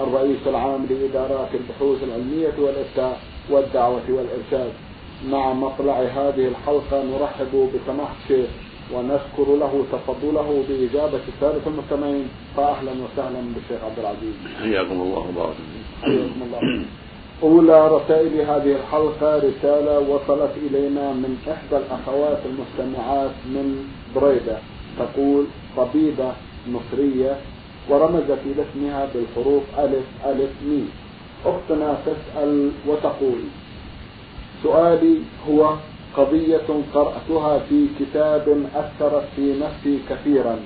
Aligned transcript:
الرئيس 0.00 0.46
العام 0.46 0.86
لإدارات 0.90 1.48
البحوث 1.54 2.02
العلمية 2.02 2.54
والإفتاء 2.58 3.20
والدعوة 3.50 4.02
والإرشاد. 4.08 4.72
مع 5.28 5.52
مطلع 5.52 6.00
هذه 6.00 6.48
الحلقة 6.48 7.02
نرحب 7.04 7.70
بسماحة 7.74 8.14
الشيخ 8.22 8.50
ونشكر 8.94 9.56
له 9.56 9.84
تفضله 9.92 10.64
بإجابة 10.68 11.20
السادة 11.28 11.60
المستمعين. 11.66 12.28
فأهلا 12.56 12.90
وسهلا 12.90 13.40
بالشيخ 13.54 13.84
عبد 13.84 13.98
العزيز. 13.98 14.34
حياكم 14.62 15.00
الله 15.00 15.24
وبارك 15.28 15.56
حياكم 16.02 16.42
الله. 16.46 16.84
أولى 17.42 17.88
رسائل 17.88 18.40
هذه 18.40 18.76
الحلقة 18.76 19.36
رسالة 19.36 19.98
وصلت 19.98 20.50
إلينا 20.66 21.12
من 21.12 21.36
إحدى 21.52 21.76
الأخوات 21.76 22.38
المستمعات 22.46 23.30
من 23.46 23.84
بريدة. 24.16 24.58
تقول 24.98 25.44
طبيبة 25.76 26.32
مصرية 26.68 27.36
ورمزت 27.88 28.38
إلى 28.46 28.64
اسمها 28.70 29.08
بالحروف 29.14 29.62
ألف 29.78 30.04
ألف 30.26 30.50
ميم. 30.66 30.90
أختنا 31.46 31.98
تسأل 32.06 32.70
وتقول. 32.86 33.40
سؤالي 34.62 35.18
هو 35.48 35.74
قضية 36.16 36.68
قرأتها 36.94 37.58
في 37.58 37.86
كتاب 38.00 38.66
أثرت 38.74 39.24
في 39.36 39.54
نفسي 39.60 39.98
كثيرا 40.10 40.56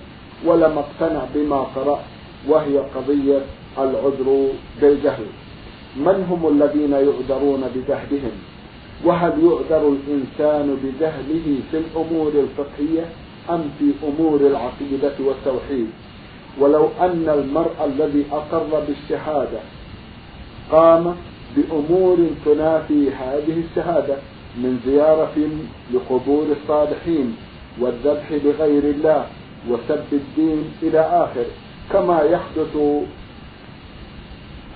ولم 0.45 0.79
أقتنع 0.79 1.25
بما 1.35 1.61
قرأت 1.61 2.05
وهي 2.49 2.79
قضية 2.79 3.41
العذر 3.79 4.49
بالجهل. 4.81 5.27
من 5.97 6.27
هم 6.31 6.49
الذين 6.49 6.93
يعذرون 6.93 7.65
بجهلهم؟ 7.75 8.33
وهل 9.05 9.31
يعذر 9.31 9.89
الإنسان 9.89 10.77
بجهله 10.85 11.59
في 11.71 11.77
الأمور 11.79 12.33
الفقهية 12.35 13.05
أم 13.51 13.71
في 13.79 13.93
أمور 14.09 14.41
العقيدة 14.41 15.15
والتوحيد؟ 15.21 15.91
ولو 16.61 16.89
أن 17.01 17.29
المرء 17.29 17.75
الذي 17.85 18.25
أقر 18.33 18.83
بالشهادة 18.89 19.61
قام 20.73 21.17
بأمور 21.57 22.19
تنافي 22.45 23.11
هذه 23.11 23.63
الشهادة 23.71 24.17
من 24.57 24.81
زيارة 24.87 25.37
لقبور 25.95 26.47
الصالحين 26.63 27.37
والذبح 27.81 28.33
لغير 28.33 28.85
الله 28.85 29.27
وسب 29.71 30.05
الدين 30.13 30.65
إلى 30.83 31.01
آخر 31.01 31.45
كما 31.93 32.23
يحدث 32.23 32.77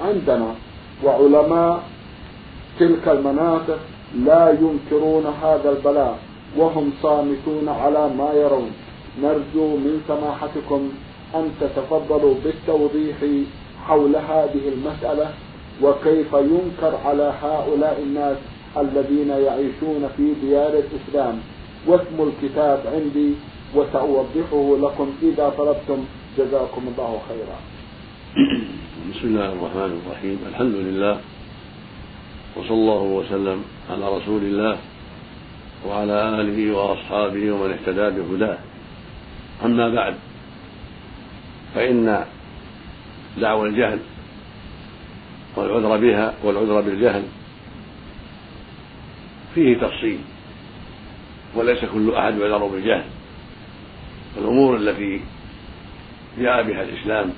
عندنا 0.01 0.55
وعلماء 1.05 1.83
تلك 2.79 3.09
المناطق 3.09 3.79
لا 4.15 4.51
ينكرون 4.51 5.27
هذا 5.43 5.71
البلاء 5.71 6.19
وهم 6.57 6.93
صامتون 7.03 7.69
على 7.69 8.09
ما 8.19 8.33
يرون. 8.33 8.71
نرجو 9.23 9.77
من 9.77 10.03
سماحتكم 10.09 10.89
أن 11.35 11.51
تتفضلوا 11.61 12.35
بالتوضيح 12.45 13.17
حول 13.87 14.17
هذه 14.17 14.69
المسألة 14.75 15.31
وكيف 15.83 16.33
ينكر 16.33 16.97
على 17.05 17.35
هؤلاء 17.43 18.03
الناس 18.03 18.37
الذين 18.77 19.29
يعيشون 19.29 20.09
في 20.17 20.35
ديار 20.43 20.73
الإسلام. 20.73 21.41
واسم 21.87 22.19
الكتاب 22.29 22.81
عندي 22.95 23.33
وسأوضحه 23.75 24.77
لكم 24.83 25.13
إذا 25.23 25.53
طلبتم. 25.59 26.05
جزاكم 26.39 26.83
الله 26.93 27.21
خيرا. 27.29 27.59
بسم 29.11 29.27
الله 29.29 29.53
الرحمن 29.53 30.01
الرحيم. 30.01 30.39
الحمد 30.49 30.75
لله 30.75 31.21
وصلى 32.57 32.71
الله 32.71 33.03
وسلم 33.03 33.65
على 33.91 34.17
رسول 34.17 34.43
الله 34.43 34.77
وعلى 35.89 36.41
آله 36.41 36.77
وأصحابه 36.77 37.53
ومن 37.53 37.71
اهتدى 37.71 38.21
بهداه. 38.21 38.59
أما 39.65 39.89
بعد 39.89 40.15
فإن 41.75 42.25
دعوى 43.41 43.69
الجهل 43.69 43.99
والعذر 45.57 45.97
بها 45.97 46.35
والعذر 46.45 46.81
بالجهل 46.81 47.23
فيه 49.55 49.79
تفصيل 49.79 50.19
وليس 51.55 51.85
كل 51.85 52.15
أحد 52.15 52.39
يعذر 52.39 52.67
بالجهل 52.67 53.05
الأمور 54.37 54.77
التي 54.77 55.21
جاء 56.39 56.63
بها 56.63 56.83
الإسلام 56.83 57.33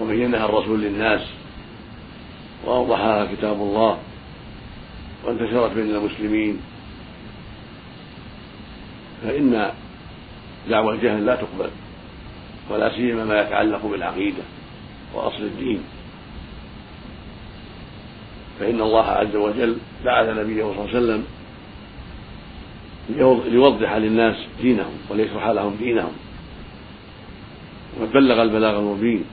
وبينها 0.00 0.44
الرسول 0.44 0.80
للناس 0.80 1.20
وأوضحها 2.64 3.34
كتاب 3.34 3.56
الله 3.56 3.98
وانتشرت 5.24 5.72
بين 5.72 5.96
المسلمين 5.96 6.60
فإن 9.22 9.70
دعوى 10.68 10.94
الجهل 10.94 11.26
لا 11.26 11.36
تقبل 11.36 11.70
ولا 12.70 12.96
سيما 12.96 13.24
ما 13.24 13.40
يتعلق 13.40 13.86
بالعقيدة 13.86 14.42
وأصل 15.14 15.42
الدين. 15.42 15.82
فإن 18.60 18.80
الله 18.80 19.04
عز 19.04 19.36
وجل 19.36 19.76
بعث 20.04 20.28
نبيه 20.28 20.62
صلى 20.62 20.72
الله 20.72 20.88
عليه 20.88 20.98
وسلم 20.98 21.24
ليوضح 23.50 23.92
للناس 23.92 24.36
دينهم 24.62 24.92
وليشرح 25.08 25.48
لهم 25.48 25.76
دينهم. 25.76 26.12
وبلغ 28.00 28.42
البلاغ 28.42 28.78
المبين. 28.78 29.24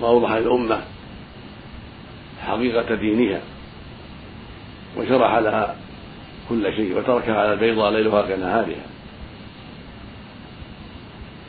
وأوضح 0.00 0.32
للأمة 0.32 0.80
حقيقة 2.42 2.94
دينها. 2.94 3.40
وشرح 4.96 5.34
لها 5.34 5.76
كل 6.48 6.72
شيء. 6.76 6.98
وتركها 6.98 7.40
على 7.40 7.52
البيضاء 7.52 7.90
ليلها 7.92 8.22
كنهارها. 8.22 8.89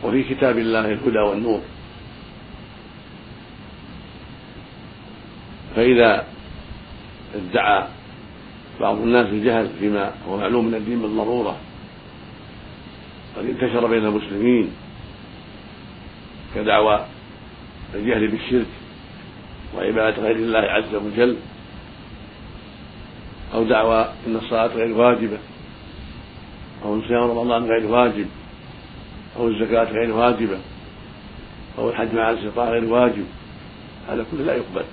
وفي 0.04 0.24
كتاب 0.24 0.58
الله 0.58 0.80
الهدى 0.80 1.20
والنور. 1.20 1.62
فإذا 5.76 6.26
ادعى 7.36 7.88
بعض 8.80 8.98
الناس 8.98 9.28
الجهل 9.28 9.70
فيما 9.80 10.12
هو 10.28 10.38
معلوم 10.38 10.66
من 10.66 10.76
الدين 10.76 11.02
بالضرورة 11.02 11.58
قد 13.38 13.46
انتشر 13.46 13.88
بين 13.88 14.06
المسلمين 14.06 14.72
كدعوى 16.56 17.06
الجهل 17.96 18.28
بالشرك 18.28 18.68
وعبادة 19.76 20.24
غير 20.24 20.36
الله 20.36 20.60
عز 20.60 20.96
وجل 20.96 21.38
أو 23.54 23.64
دعوى 23.64 24.14
أن 24.28 24.36
الصلاة 24.36 24.68
غير 24.68 24.98
واجبة 24.98 25.38
أو 26.84 27.02
صيام 27.02 27.24
رمضان 27.24 27.64
غير 27.64 27.86
واجب. 27.92 28.28
أو 29.38 29.48
الزكاة 29.48 29.84
غير 29.84 30.14
واجبة 30.14 30.58
أو 31.78 31.90
الحج 31.90 32.16
مع 32.16 32.30
الاستطاعة 32.30 32.70
غير 32.70 32.86
واجب 32.86 33.26
هذا 34.10 34.26
كله 34.32 34.44
لا 34.44 34.56
يقبل. 34.56 34.86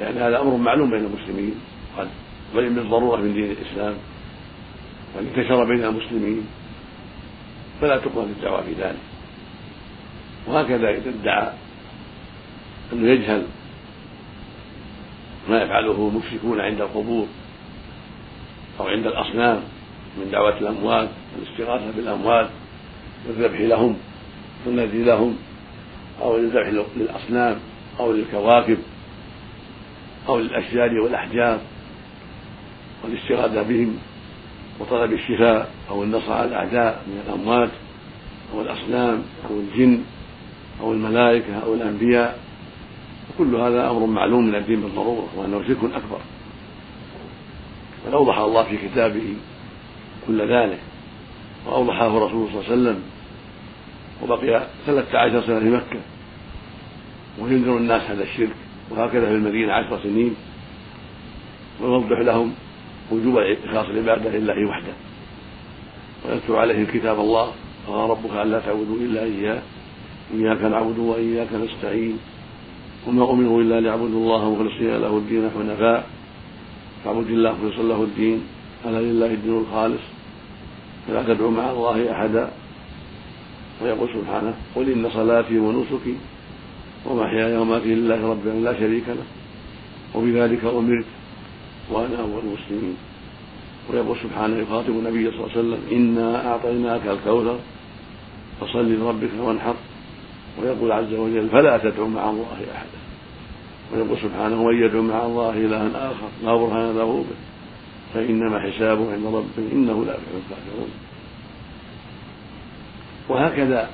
لأن 0.00 0.18
هذا 0.18 0.40
أمر 0.40 0.56
معلوم 0.56 0.90
بين 0.90 1.04
المسلمين 1.04 1.54
قد 1.98 2.08
بين 2.54 2.74
بالضرورة 2.74 3.20
من 3.20 3.34
دين 3.34 3.50
الإسلام 3.50 3.94
وقد 5.14 5.26
انتشر 5.26 5.64
بين 5.64 5.84
المسلمين 5.84 6.46
فلا 7.80 7.98
تقبل 7.98 8.22
الدعوة 8.22 8.62
في 8.62 8.72
ذلك. 8.72 8.98
وهكذا 10.46 10.90
إذا 10.90 11.10
ادعى 11.10 11.52
أنه 12.92 13.08
يجهل 13.08 13.46
ما 15.48 15.62
يفعله 15.62 16.08
المشركون 16.08 16.60
عند 16.60 16.80
القبور 16.80 17.26
أو 18.80 18.88
عند 18.88 19.06
الأصنام 19.06 19.62
من 20.16 20.30
دعوة 20.30 20.58
الأموات 20.58 21.08
والاستغاثة 21.36 21.90
بالأموات 21.96 22.50
والذبح 23.26 23.60
لهم 23.60 23.96
والنذر 24.66 24.98
لهم 24.98 25.36
أو 26.22 26.36
الذبح 26.36 26.84
للأصنام 26.96 27.56
أو 28.00 28.12
للكواكب 28.12 28.78
أو 30.28 30.38
للأشجار 30.38 31.00
والأحجار 31.00 31.60
والاستغاثة 33.04 33.62
بهم 33.62 33.98
وطلب 34.80 35.12
الشفاء 35.12 35.70
أو 35.90 36.02
النصر 36.02 36.32
على 36.32 36.48
الأعداء 36.48 37.02
من 37.06 37.22
الأموات 37.26 37.70
أو 38.54 38.60
الأصنام 38.60 39.22
أو 39.50 39.60
الجن 39.60 40.02
أو 40.80 40.92
الملائكة 40.92 41.58
أو 41.58 41.74
الأنبياء. 41.74 42.38
وكل 43.30 43.54
هذا 43.54 43.90
أمر 43.90 44.06
معلوم 44.06 44.46
من 44.46 44.54
الدين 44.54 44.80
بالضرورة 44.80 45.28
وأنه 45.36 45.62
شرك 45.68 45.84
أكبر. 45.84 46.18
أوضح 48.12 48.38
الله 48.38 48.62
في 48.62 48.76
كتابه 48.76 49.34
كل 50.26 50.52
ذلك. 50.52 50.78
وأوضحه 51.66 52.06
الرسول 52.06 52.48
صلى 52.48 52.60
الله 52.60 52.70
عليه 52.70 52.72
وسلم. 52.72 53.02
وبقي 54.22 54.66
ثلاثة 54.86 55.18
عشر 55.18 55.46
سنة 55.46 55.60
في 55.60 55.70
مكة. 55.70 56.00
وينذر 57.38 57.76
الناس 57.76 58.02
هذا 58.02 58.22
الشرك. 58.22 58.56
وهكذا 58.90 59.26
في 59.26 59.34
المدينة 59.34 59.72
عشر 59.72 60.02
سنين. 60.02 60.34
ويوضح 61.80 62.18
لهم 62.18 62.54
وجوب 63.10 63.38
إخلاص 63.38 63.86
العبادة 63.86 64.38
لله 64.38 64.68
وحده. 64.68 64.92
ويتلو 66.28 66.56
عليهم 66.56 66.86
كتاب 66.86 67.20
الله. 67.20 67.52
قال 67.88 68.10
ربك 68.10 68.32
ألا 68.42 68.60
تعبدوا 68.60 68.96
إلا 68.96 69.22
إياه. 69.22 69.62
إياك 70.34 70.62
نعبد 70.62 70.98
وإياك 70.98 71.48
نستعين. 71.52 72.18
وما 73.06 73.30
أمروا 73.30 73.62
إلا 73.62 73.80
ليعبدوا 73.80 74.06
الله 74.06 74.54
مخلصين 74.54 74.96
له 74.96 75.16
الدين 75.16 75.50
حنفاء. 75.58 76.06
فاعبد 77.04 77.30
الله 77.30 77.52
مخلصا 77.52 77.82
له 77.82 78.02
الدين. 78.02 78.42
ألا 78.86 79.00
لله 79.00 79.26
الدين 79.26 79.58
الخالص. 79.58 80.02
فلا 81.08 81.22
تدعو 81.22 81.50
مع 81.50 81.70
الله 81.70 82.12
أحدا. 82.12 82.50
ويقول 83.82 84.08
سبحانه 84.08 84.54
قل 84.76 84.92
إن 84.92 85.10
صلاتي 85.10 85.58
ونسكي 85.58 86.16
ومحياي 87.06 87.56
وماتي 87.56 87.94
لله 87.94 88.30
رب 88.30 88.46
لا 88.46 88.72
شريك 88.78 89.08
له. 89.08 89.26
وبذلك 90.14 90.64
أمرت 90.64 91.04
وأنا 91.90 92.20
أول 92.20 92.42
المسلمين. 92.44 92.96
ويقول 93.90 94.16
سبحانه 94.22 94.56
يخاطب 94.56 94.88
النبي 94.88 95.30
صلى 95.30 95.40
الله 95.40 95.50
عليه 95.50 95.60
وسلم 95.60 95.80
إنا 95.92 96.46
أعطيناك 96.46 97.06
الكوثر 97.06 97.58
فصل 98.60 98.92
لربك 98.92 99.30
وانحر. 99.40 99.74
ويقول 100.62 100.92
عز 100.92 101.14
وجل 101.14 101.48
فلا 101.48 101.78
تدعو 101.78 102.08
مع 102.08 102.30
الله 102.30 102.58
أحدا. 102.74 102.98
ويقول 103.94 104.18
سبحانه 104.18 104.64
من 104.64 104.82
يدعو 104.84 105.02
مع 105.02 105.26
الله 105.26 105.50
إلها 105.50 106.10
آخر 106.10 106.28
لا 106.44 106.56
برهان 106.56 106.96
له 106.96 107.24
به. 107.28 107.51
فإنما 108.14 108.60
حسابه 108.60 109.12
عند 109.12 109.26
ربه 109.26 109.72
إنه 109.72 110.04
لا 110.04 110.12
يفلح 110.12 110.28
الكافرون. 110.50 110.90
وهكذا 113.28 113.90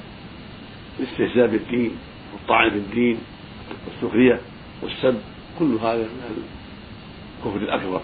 الاستهزاء 1.00 1.47
بالدين 1.47 1.91
والطعن 2.32 2.70
في 2.70 2.76
الدين 2.76 3.19
والسخرية 3.87 4.41
والسب 4.82 5.19
كل 5.59 5.79
هذا 5.82 6.03
من 6.03 6.44
الكفر 7.38 7.56
الأكبر 7.56 8.00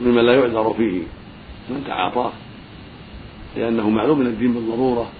مما 0.00 0.20
لا 0.20 0.34
يعذر 0.34 0.74
فيه 0.74 1.02
من 1.70 1.84
تعاطاه 1.86 2.32
لأنه 3.56 3.90
معلوم 3.90 4.18
من 4.18 4.26
الدين 4.26 4.54
بالضرورة 4.54 5.10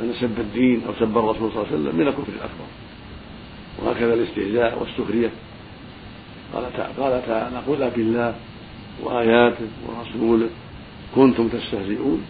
أن 0.00 0.12
سب 0.20 0.40
الدين 0.40 0.82
أو 0.86 0.94
سب 0.94 1.18
الرسول 1.18 1.52
صلى 1.52 1.62
الله 1.62 1.66
عليه 1.72 1.80
وسلم 1.80 1.96
من 1.96 2.08
الكفر 2.08 2.32
الأكبر. 2.32 2.66
وهكذا 3.82 4.14
الاستهزاء 4.14 4.78
والسخرية. 4.78 5.30
قال 6.54 6.72
تعالى, 6.72 6.94
قال 6.98 7.26
تعالى 7.26 7.56
قل 7.56 7.90
بالله 7.96 8.34
وآياته 9.02 9.68
ورسوله 9.86 10.48
كنتم 11.14 11.48
تستهزئون. 11.48 12.22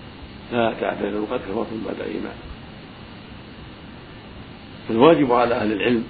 لا 0.52 0.74
تعتذروا 0.80 1.26
قد 1.30 1.40
كفرتم 1.40 1.82
بعد 1.86 2.00
إيمان 2.00 2.36
فالواجب 4.88 5.32
على 5.32 5.54
أهل 5.54 5.72
العلم 5.72 6.04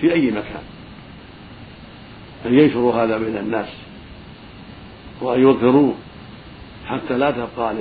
في 0.00 0.12
أي 0.12 0.30
مكان 0.30 0.62
أن 2.46 2.54
ينشروا 2.58 2.94
هذا 2.94 3.18
بين 3.18 3.36
الناس 3.36 3.68
وأن 5.20 5.40
يظهروه 5.40 5.94
حتى 6.86 7.18
لا 7.18 7.30
تبقى 7.30 7.74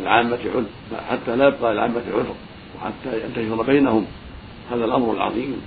للعامة 0.00 0.38
عذر 0.54 0.66
حتى 1.10 1.36
لا 1.36 1.48
يبقى 1.48 1.74
للعامة 1.74 2.02
عذر 2.14 2.34
وحتى 2.76 3.24
ينتشر 3.24 3.62
بينهم 3.62 4.06
هذا 4.70 4.84
الأمر 4.84 5.12
العظيم 5.12 5.62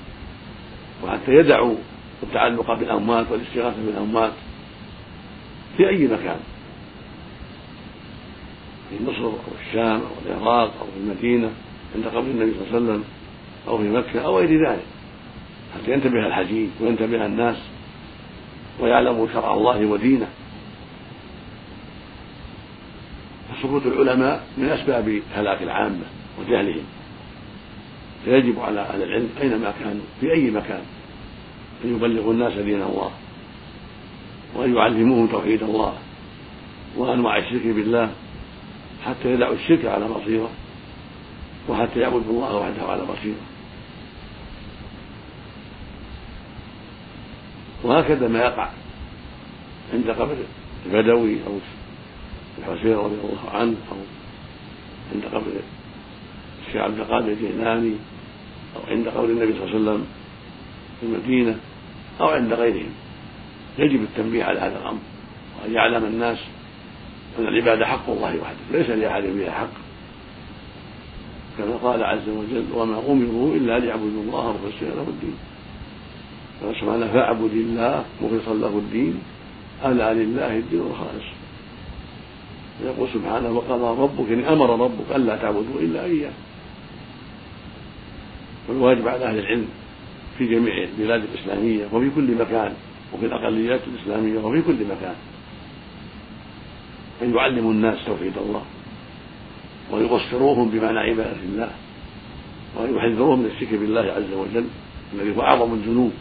وحتى 1.03 1.31
يدعوا 1.31 1.75
التعلق 2.23 2.73
بالأموات 2.73 3.25
والاستغاثة 3.31 3.85
بالأموات. 3.85 4.31
في 5.77 5.89
أي 5.89 6.07
مكان. 6.07 6.39
في 8.89 9.03
مصر 9.03 9.25
أو 9.25 9.33
الشام 9.67 10.01
أو 10.01 10.11
العراق 10.25 10.73
أو 10.81 10.85
في 10.85 10.99
المدينة 11.03 11.51
عند 11.95 12.05
قبر 12.05 12.19
النبي 12.19 12.51
صلى 12.51 12.61
الله 12.61 12.75
عليه 12.75 12.85
وسلم 12.85 13.03
أو 13.67 13.77
في 13.77 13.83
مكة 13.83 14.25
أو 14.25 14.39
غير 14.39 14.69
ذلك. 14.69 14.85
حتى 15.73 15.91
ينتبه 15.91 16.27
الحجيج 16.27 16.69
وينتبه 16.81 17.25
الناس 17.25 17.57
ويعلموا 18.79 19.27
شرع 19.33 19.53
الله 19.53 19.85
ودينه. 19.85 20.27
فسكوت 23.49 23.85
العلماء 23.85 24.43
من 24.57 24.69
أسباب 24.69 25.21
هلاك 25.35 25.61
العامة 25.61 26.05
وجهلهم. 26.39 26.83
فيجب 28.25 28.59
على 28.59 28.79
أهل 28.79 29.03
العلم 29.03 29.29
أينما 29.41 29.73
كانوا 29.79 30.03
في 30.19 30.31
أي 30.33 30.51
مكان 30.51 30.81
أن 31.85 31.95
يبلغوا 31.95 32.33
الناس 32.33 32.53
دين 32.53 32.81
الله. 32.81 33.11
وأن 34.55 34.75
يعلموهم 34.75 35.27
توحيد 35.27 35.63
الله 35.63 35.93
وأنواع 36.97 37.37
الشرك 37.37 37.67
بالله 37.67 38.11
حتى 39.05 39.33
يدعوا 39.33 39.55
الشرك 39.55 39.85
على 39.85 40.07
بصيرة 40.07 40.49
وحتى 41.69 41.99
يعبدوا 41.99 42.31
الله 42.31 42.55
وحده 42.55 42.83
على 42.83 43.01
بصيرة. 43.01 43.41
وهكذا 47.83 48.27
ما 48.27 48.39
يقع 48.39 48.69
عند 49.93 50.09
قبر 50.09 50.35
البدوي 50.85 51.37
أو 51.47 51.57
الحسين 52.59 52.93
رضي 52.93 53.15
الله 53.15 53.49
عنه 53.53 53.75
أو 53.91 53.97
عند 55.13 55.25
قبر 55.25 55.51
الشيخ 56.67 56.81
عبد 56.81 56.99
القادر 56.99 57.27
الجيلاني 57.27 57.93
أو 58.75 58.81
عند 58.91 59.07
قبر 59.07 59.25
النبي 59.25 59.53
صلى 59.53 59.63
الله 59.63 59.75
عليه 59.75 59.81
وسلم 59.81 60.05
في 60.99 61.05
المدينة 61.05 61.59
أو 62.21 62.27
عند 62.27 62.53
غيرهم. 62.53 62.91
يجب 63.81 64.01
التنبيه 64.03 64.43
على 64.43 64.59
هذا 64.59 64.79
الأمر 64.79 64.99
وأن 65.61 65.73
يعلم 65.73 66.05
الناس 66.05 66.37
أن 67.39 67.47
العبادة 67.47 67.85
حق 67.85 68.09
الله 68.09 68.37
وحده 68.41 68.79
ليس 68.79 68.89
لأحد 68.89 69.23
فيها 69.23 69.51
حق. 69.51 69.73
كما 71.57 71.75
قال 71.75 72.03
عز 72.03 72.29
وجل 72.29 72.65
وما 72.73 72.99
أمروا 73.09 73.55
إلا 73.55 73.79
ليعبدوا 73.79 74.23
الله 74.23 74.53
مخلصين 74.53 74.89
له 74.89 75.05
الدين. 75.07 75.35
قال 76.63 76.75
سبحانه 76.75 77.07
فاعبد 77.07 77.53
الله 77.53 78.05
مخلصا 78.21 78.53
له 78.53 78.77
الدين 78.77 79.19
ألا 79.85 80.13
لله 80.13 80.57
الدين 80.57 80.81
الخالص. 80.81 81.27
يقول 82.85 83.09
سبحانه 83.13 83.51
وقضى 83.51 84.01
ربك 84.01 84.31
إن 84.31 84.43
أمر 84.43 84.79
ربك 84.79 85.15
ألا 85.15 85.35
تعبدوا 85.35 85.79
إلا 85.79 86.05
إياه. 86.05 86.31
والواجب 88.69 89.07
على 89.07 89.25
أهل 89.25 89.39
العلم 89.39 89.67
في 90.37 90.47
جميع 90.47 90.83
البلاد 90.83 91.23
الإسلامية 91.33 91.85
وفي 91.91 92.09
كل 92.15 92.35
مكان 92.35 92.73
وفي 93.13 93.25
الأقليات 93.25 93.81
الإسلامية 93.87 94.39
وفي 94.39 94.61
كل 94.61 94.85
مكان. 94.85 95.15
أن 97.21 97.35
يعلموا 97.35 97.71
الناس 97.71 98.05
توحيد 98.05 98.37
الله 98.37 98.63
ويبصروهم 99.91 100.69
بمعنى 100.69 100.99
عبادة 100.99 101.43
الله 101.43 101.71
وأن 102.75 102.95
يحذروهم 102.95 103.39
من 103.39 103.45
الشرك 103.45 103.73
بالله 103.73 104.01
عز 104.01 104.33
وجل 104.33 104.65
الذي 105.13 105.37
هو 105.37 105.41
أعظم 105.41 105.73
الذنوب. 105.73 106.11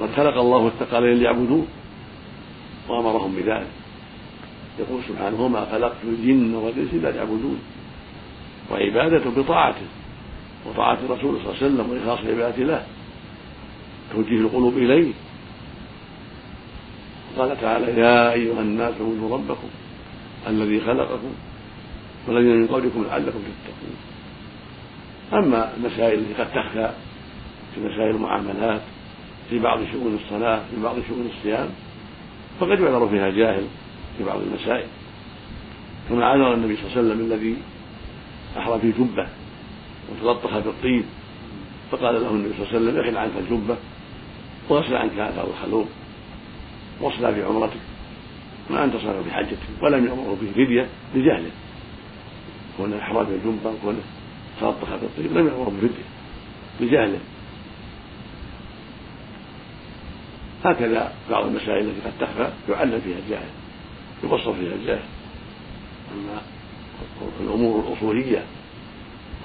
قد 0.00 0.12
خلق 0.16 0.36
الله 0.38 0.66
الثقلين 0.66 1.14
ليعبدوه 1.14 1.64
وأمرهم 2.88 3.36
بذلك. 3.36 3.66
يقول 4.78 5.02
سبحانه 5.08 5.40
وما 5.40 5.64
خلقت 5.72 5.96
الجن 6.04 6.54
والإنس 6.54 6.94
إلا 6.94 7.08
ليعبدون. 7.08 7.58
وعبادته 8.70 9.42
بطاعته 9.42 9.86
وطاعة 10.66 10.98
الرسول 11.04 11.38
صلى 11.38 11.52
الله 11.52 11.56
عليه 11.62 11.66
وسلم 11.66 11.90
وإخلاص 11.90 12.18
العبادة 12.20 12.64
له. 12.64 12.86
توجيه 14.12 14.40
القلوب 14.40 14.76
إليه. 14.76 15.12
قال 17.38 17.60
تعالى 17.60 18.00
يا 18.00 18.32
أيها 18.32 18.60
الناس 18.60 18.94
اعبدوا 19.00 19.36
ربكم 19.36 19.68
الذي 20.46 20.80
خلقكم 20.80 21.32
والذين 22.28 22.56
من 22.56 22.66
قبلكم 22.66 23.04
لعلكم 23.04 23.38
تتقون. 23.38 23.96
أما 25.32 25.76
المسائل 25.76 26.18
التي 26.18 26.42
قد 26.42 26.52
تخفى 26.52 26.90
في 27.74 27.80
مسائل 27.80 28.10
المعاملات 28.14 28.80
في 29.50 29.58
بعض 29.58 29.78
شؤون 29.92 30.18
الصلاة 30.24 30.60
في 30.74 30.82
بعض 30.82 30.96
شؤون 31.08 31.30
الصيام 31.36 31.68
فقد 32.60 32.80
يعذر 32.80 33.08
فيها 33.08 33.30
جاهل 33.30 33.64
في 34.18 34.24
بعض 34.24 34.40
المسائل. 34.40 34.86
كما 36.08 36.26
عذر 36.26 36.54
النبي 36.54 36.76
صلى 36.76 36.86
الله 36.86 36.98
عليه 36.98 37.08
وسلم 37.08 37.32
الذي 37.32 37.56
أحرى 38.58 38.78
في 38.78 38.92
جبة 38.92 39.26
وتلطخ 40.10 40.58
بالطيب 40.58 41.04
فقال 41.90 42.14
له 42.14 42.30
النبي 42.30 42.52
صلى 42.54 42.66
الله 42.66 42.68
عليه 42.68 42.78
وسلم 42.78 43.00
احل 43.00 43.16
عنك 43.16 43.32
الجبة. 43.40 43.76
واغسل 44.72 44.96
عنك 44.96 45.12
هذا 45.12 45.46
الخلوق 45.50 45.86
واصلى 47.00 47.34
في 47.34 47.42
عمرتك. 47.42 47.80
ما 48.70 48.84
أنت 48.84 48.96
صار 48.96 49.22
في 49.24 49.30
حجتك 49.30 49.82
ولم 49.82 50.06
يامره 50.06 50.36
به 50.42 50.50
فدية 50.52 50.86
لجهله. 51.14 51.50
كونه 52.76 52.98
احرى 52.98 53.24
بالجبه 53.24 53.70
وكونه 53.70 54.00
تلطخ 54.60 54.88
بالطيب 54.88 55.38
لم 55.38 55.48
يامره 55.48 55.72
بفديه 55.82 56.04
لجهله. 56.80 57.18
هكذا 60.64 61.12
بعض 61.30 61.46
المسائل 61.46 61.88
التي 61.88 62.00
قد 62.00 62.12
تخفى 62.20 62.50
يعلم 62.68 63.00
فيها 63.00 63.18
الجاهل 63.18 63.48
يبصر 64.24 64.52
فيها 64.52 64.74
الجاهل. 64.74 65.04
أما 66.12 66.42
الأمور 67.40 67.84
الأصولية 67.88 68.42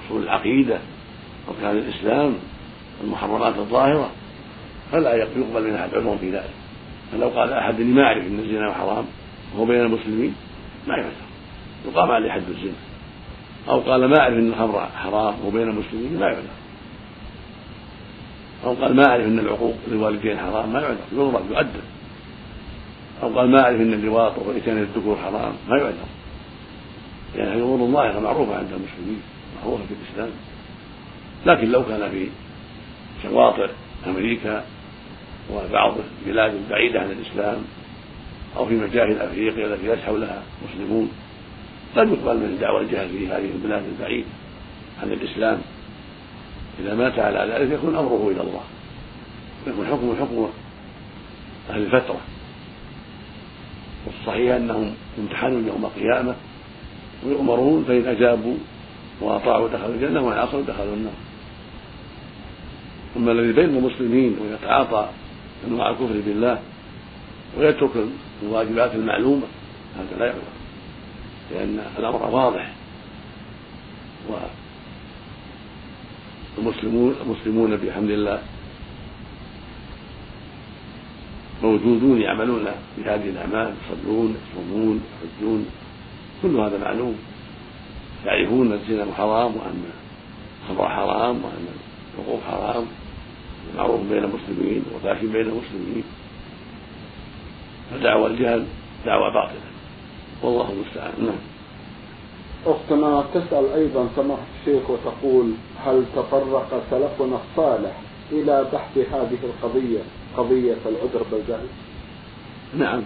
أصول 0.06 0.22
العقيدة 0.22 0.78
اركان 1.48 1.76
الإسلام 1.76 2.34
المحرمات 3.04 3.56
الظاهرة. 3.56 4.10
فلا 4.92 5.14
يقبل 5.14 5.70
من 5.70 5.74
احد 5.74 5.94
عذر 5.94 6.18
في 6.20 6.30
ذلك. 6.30 6.50
فلو 7.12 7.28
قال 7.28 7.52
أحد 7.52 7.80
ما 7.80 8.02
أعرف 8.02 8.26
إن 8.26 8.38
الزنا 8.38 8.72
حرام 8.72 9.04
وهو 9.54 9.64
بين 9.64 9.80
المسلمين 9.80 10.34
ما 10.88 10.96
يعذر 10.96 11.28
يقام 11.86 12.10
عليه 12.10 12.30
حد 12.30 12.42
الزنا. 12.48 12.72
أو 13.68 13.80
قال 13.80 14.04
ما 14.04 14.20
أعرف 14.20 14.34
أن 14.34 14.48
الخمر 14.48 14.88
حرام 14.96 15.34
وبين 15.46 15.68
المسلمين 15.68 16.20
ما 16.20 16.26
يعذر 16.26 16.42
أو 18.64 18.74
قال 18.74 18.96
ما 18.96 19.06
أعرف 19.06 19.26
أن 19.26 19.38
العقوق 19.38 19.74
للوالدين 19.88 20.38
حرام 20.38 20.72
ما 20.72 20.80
يعذر 20.80 20.96
يضرب 21.12 21.50
يؤدب. 21.50 21.82
أو 23.22 23.38
قال 23.38 23.50
ما 23.50 23.62
أعرف 23.62 23.80
أن 23.80 23.92
اللواط 23.92 24.38
وإتيان 24.38 24.78
الذكور 24.78 25.16
حرام 25.16 25.52
ما 25.68 25.76
يعذر 25.76 26.08
يعني 27.36 27.62
أمور 27.62 27.90
ظاهرة 27.90 28.20
معروفة 28.20 28.56
عند 28.56 28.72
المسلمين 28.72 29.22
معروفة 29.60 29.84
في 29.84 29.94
الإسلام. 29.94 30.30
لكن 31.46 31.70
لو 31.70 31.84
كان 31.84 32.10
في 32.10 32.28
شواطئ 33.22 33.70
أمريكا 34.06 34.64
وبعض 35.52 35.94
البلاد 36.26 36.54
البعيدة 36.54 37.00
عن 37.00 37.10
الإسلام 37.10 37.56
أو 38.56 38.66
في 38.66 38.74
مجاهل 38.74 39.18
أفريقيا 39.18 39.66
التي 39.66 39.86
ليس 39.86 39.98
حولها 39.98 40.42
مسلمون 40.68 41.10
قد 41.96 42.08
يقبل 42.08 42.36
من 42.36 42.58
دعوى 42.60 42.80
الجهل 42.80 43.08
في 43.08 43.28
هذه 43.28 43.50
البلاد 43.54 43.82
البعيدة 43.84 44.26
عن 45.02 45.12
الإسلام. 45.12 45.58
إذا 46.80 46.94
مات 46.94 47.18
على 47.18 47.52
ذلك 47.52 47.72
يكون 47.72 47.96
أمره 47.96 48.30
إلى 48.32 48.40
الله. 48.40 48.62
يكون 49.66 49.86
حكم 49.86 50.16
حكم 50.20 50.48
أهل 51.70 51.82
الفترة. 51.82 52.20
والصحيح 54.06 54.54
أنهم 54.54 54.94
يمتحنون 55.18 55.66
يوم 55.66 55.84
القيامة 55.84 56.34
ويؤمرون 57.26 57.84
فإن 57.88 58.06
أجابوا 58.06 58.56
وأطاعوا 59.20 59.68
دخلوا 59.68 59.94
الجنة 59.94 60.20
وإن 60.20 60.38
عصوا 60.38 60.62
دخلوا 60.62 60.94
النار. 60.94 61.12
أما 63.16 63.32
الذي 63.32 63.52
بين 63.52 63.76
المسلمين 63.76 64.36
ويتعاطى 64.40 65.08
أنواع 65.66 65.90
الكفر 65.90 66.20
بالله 66.26 66.58
ويترك 67.58 67.90
الواجبات 68.42 68.94
المعلومة 68.94 69.46
هذا 69.98 70.18
لا 70.18 70.26
يعذر 70.26 70.42
لأن 71.50 71.80
الأمر 71.98 72.22
واضح. 72.34 72.72
والمسلمون 76.58 77.14
المسلمون 77.22 77.76
بحمد 77.76 78.10
الله 78.10 78.42
موجودون 81.62 82.20
يعملون 82.20 82.64
بهذه 82.98 83.28
الأعمال 83.28 83.74
يصلون 83.86 84.36
يصومون 84.52 85.00
يحجون 85.22 85.66
كل 86.42 86.56
هذا 86.56 86.78
معلوم. 86.78 87.16
يعرفون 88.26 88.66
أن 88.66 88.72
الزنا 88.72 89.14
حرام 89.14 89.56
وأن 89.56 89.84
الخمر 90.62 90.88
حرام 90.88 91.44
وأن 91.44 91.66
الوقوف 92.14 92.44
حرام. 92.44 92.86
معروف 93.76 94.00
بين 94.00 94.24
المسلمين 94.24 94.84
وفاش 94.94 95.18
بين 95.18 95.46
المسلمين. 95.46 96.04
فدعوى 97.90 98.26
الجهل 98.26 98.64
دعوى 99.06 99.32
باطلة. 99.32 99.60
والله 100.42 100.72
المستعان. 100.72 101.12
نعم. 101.18 101.38
أختنا 102.66 103.24
تسأل 103.34 103.72
أيضا 103.74 104.08
سماحة 104.16 104.42
الشيخ 104.60 104.90
وتقول 104.90 105.52
هل 105.84 106.04
تطرق 106.16 106.82
سلفنا 106.90 107.38
الصالح 107.50 108.00
إلى 108.32 108.66
بحث 108.72 108.98
هذه 108.98 109.38
القضية 109.42 110.00
قضية 110.36 110.76
العذر 110.86 111.22
بالجهل؟ 111.32 111.66
نعم. 112.78 113.02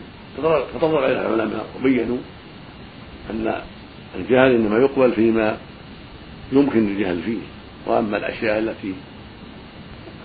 تطرق 0.75 1.05
إلى 1.05 1.27
العلماء. 1.27 1.67
وبينوا 1.81 2.19
أن 3.31 3.55
الجهل 4.15 4.55
إنما 4.55 4.79
يقبل 4.79 5.13
فيما 5.13 5.57
يمكن 6.53 6.89
الجهل 6.89 7.23
فيه. 7.23 7.41
وأما 7.87 8.17
الأشياء 8.17 8.59
التي 8.59 8.95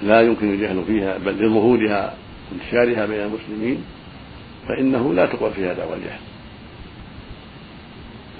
لا 0.01 0.21
يمكن 0.21 0.53
الجهل 0.53 0.83
فيها 0.87 1.17
بل 1.17 1.45
لظهورها 1.45 2.13
وانتشارها 2.51 3.05
بين 3.05 3.19
المسلمين 3.21 3.83
فإنه 4.67 5.13
لا 5.13 5.25
تقبل 5.25 5.51
فيها 5.51 5.73
دعوى 5.73 5.93
الجهل 5.93 6.19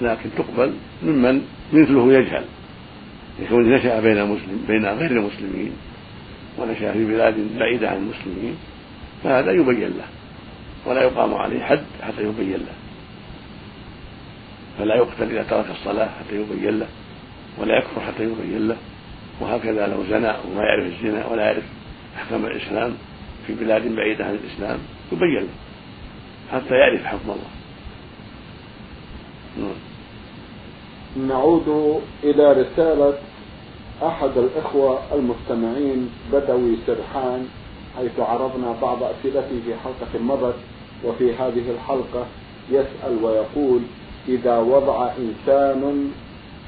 لكن 0.00 0.28
تقبل 0.38 0.72
ممن 1.02 1.42
مثله 1.72 2.12
يجهل 2.12 2.44
يكون 3.40 3.74
نشأ 3.74 4.00
بين 4.00 4.24
مسلم 4.24 4.64
بين 4.68 4.86
غير 4.86 5.10
المسلمين 5.10 5.72
ونشأ 6.58 6.92
في 6.92 7.04
بلاد 7.04 7.58
بعيدة 7.58 7.90
عن 7.90 7.96
المسلمين 7.96 8.56
فهذا 9.24 9.52
يبين 9.52 9.88
له 9.88 10.04
ولا 10.86 11.02
يقام 11.02 11.34
عليه 11.34 11.60
حد 11.64 11.82
حتى 12.02 12.22
يبين 12.22 12.56
له. 12.56 12.74
فلا 14.78 14.94
يقتل 14.94 15.30
إذا 15.30 15.42
ترك 15.42 15.66
الصلاة 15.70 16.08
حتى 16.08 16.36
يبين 16.36 16.78
له 16.78 16.86
ولا 17.58 17.78
يكفر 17.78 18.00
حتى 18.00 18.22
يبين 18.22 18.68
له. 18.68 18.76
وهكذا 19.40 19.86
لو 19.86 20.04
زنى 20.04 20.32
وما 20.46 20.62
يعرف 20.62 20.86
الزنا 20.86 21.26
ولا 21.26 21.42
يعرف 21.42 21.64
أحكام 22.16 22.46
الإسلام 22.46 22.94
في 23.46 23.54
بلاد 23.54 23.96
بعيدة 23.96 24.24
عن 24.24 24.38
الإسلام 24.44 24.78
يبين 25.12 25.40
له 25.40 25.48
حتى 26.52 26.74
يعرف 26.74 27.04
حكم 27.04 27.30
الله 27.30 27.50
نعم. 29.58 31.28
نعود 31.28 32.00
إلى 32.24 32.52
رسالة 32.52 33.14
أحد 34.02 34.30
الإخوة 34.36 35.00
المستمعين 35.14 36.10
بدوي 36.32 36.76
سرحان 36.86 37.48
حيث 37.96 38.20
عرضنا 38.20 38.74
بعض 38.82 39.02
أسئلته 39.02 39.60
في 39.66 39.74
حلقة 39.84 40.18
مضت 40.24 40.54
وفي 41.04 41.34
هذه 41.34 41.70
الحلقة 41.70 42.26
يسأل 42.70 43.24
ويقول 43.24 43.80
إذا 44.28 44.58
وضع 44.58 45.10
إنسان 45.18 46.10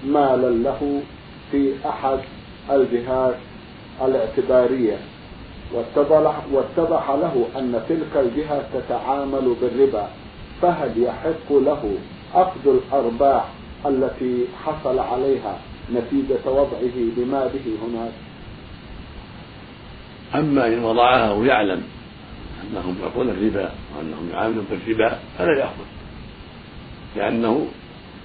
مالا 0.06 0.50
له 0.50 1.02
في 1.50 1.72
أحد 1.88 2.18
الجهات 2.70 3.34
الاعتبارية. 4.02 4.98
واتضح, 5.74 7.10
له 7.10 7.46
أن 7.56 7.82
تلك 7.88 8.16
الجهة 8.16 8.62
تتعامل 8.74 9.56
بالربا 9.60 10.08
فهل 10.62 11.02
يحق 11.02 11.52
له 11.52 11.94
أخذ 12.34 12.66
الأرباح 12.66 13.48
التي 13.86 14.44
حصل 14.64 14.98
عليها 14.98 15.58
نتيجة 15.92 16.50
وضعه 16.50 16.96
لماله 17.16 17.76
هناك؟ 17.82 18.12
أما 20.34 20.66
إن 20.66 20.84
وضعها 20.84 21.32
ويعلم 21.32 21.82
أنهم 22.70 22.96
يعطون 23.02 23.28
الربا 23.28 23.70
وأنهم 23.96 24.30
يعاملون 24.32 24.66
بالربا 24.70 25.18
فلا 25.38 25.58
يأخذ 25.58 25.84
لأنه 27.16 27.66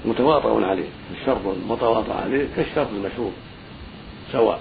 متواطئ 0.06 0.64
عليه 0.64 0.88
الشرط 1.12 1.42
المتواطئ 1.48 2.12
عليه 2.12 2.48
كالشرط 2.56 2.88
المشروط 2.96 3.32
سواء 4.32 4.60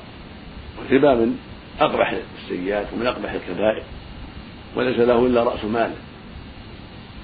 والربا 0.79 1.15
من 1.15 1.39
أقبح 1.81 2.15
السيئات 2.43 2.87
ومن 2.93 3.07
أقبح 3.07 3.33
الكبائر 3.33 3.83
وليس 4.77 4.99
له 4.99 5.27
إلا 5.27 5.43
رأس 5.43 5.65
ماله. 5.65 5.97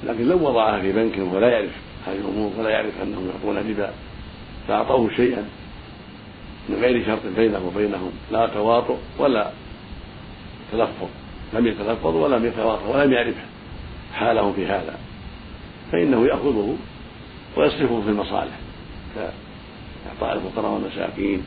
لكن 0.05 0.29
لو 0.29 0.49
وضعها 0.49 0.81
في 0.81 0.93
بنك 0.93 1.35
ولا 1.35 1.49
يعرف 1.49 1.71
هذه 2.07 2.17
الأمور 2.17 2.53
ولا 2.59 2.71
يعرف 2.71 3.03
أنهم 3.03 3.29
يعطون 3.29 3.57
ربا 3.57 3.91
فأعطوه 4.69 5.11
شيئا 5.17 5.45
من 6.69 6.77
غير 6.81 7.07
شرط 7.07 7.21
بينه 7.37 7.67
وبينهم 7.67 8.13
لا 8.33 8.47
تواطؤ 8.47 8.97
ولا 9.19 9.51
تلفظ. 10.73 11.09
لم 11.53 11.67
يتلفظ 11.67 12.17
ولم 12.17 12.47
يتواطؤ 12.47 12.97
ولم 12.97 13.13
يعرف 13.13 13.35
حاله 14.15 14.53
في 14.53 14.67
هذا. 14.67 14.99
فإنه 15.93 16.27
يأخذه 16.27 16.77
ويصرفه 17.57 18.01
في 18.01 18.09
المصالح 18.09 18.59
كإعطاء 19.15 20.37
الفقراء 20.37 20.73
والمساكين. 20.73 21.45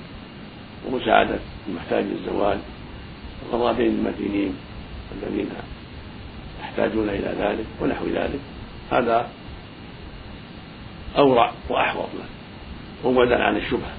ومساعدة 0.87 1.39
المحتاج 1.69 2.03
للزواج 2.03 2.57
وقضاء 3.51 3.73
دين 3.73 3.87
المدينين 3.87 4.55
الذين 5.11 5.49
يحتاجون 6.61 7.09
إلى 7.09 7.35
ذلك 7.39 7.65
ونحو 7.81 8.05
ذلك. 8.05 8.39
هذا 8.91 9.29
أورع 11.17 11.51
وأحوط 11.69 12.09
له 12.19 12.25
وبعدا 13.09 13.43
عن 13.43 13.57
الشبهة. 13.57 13.93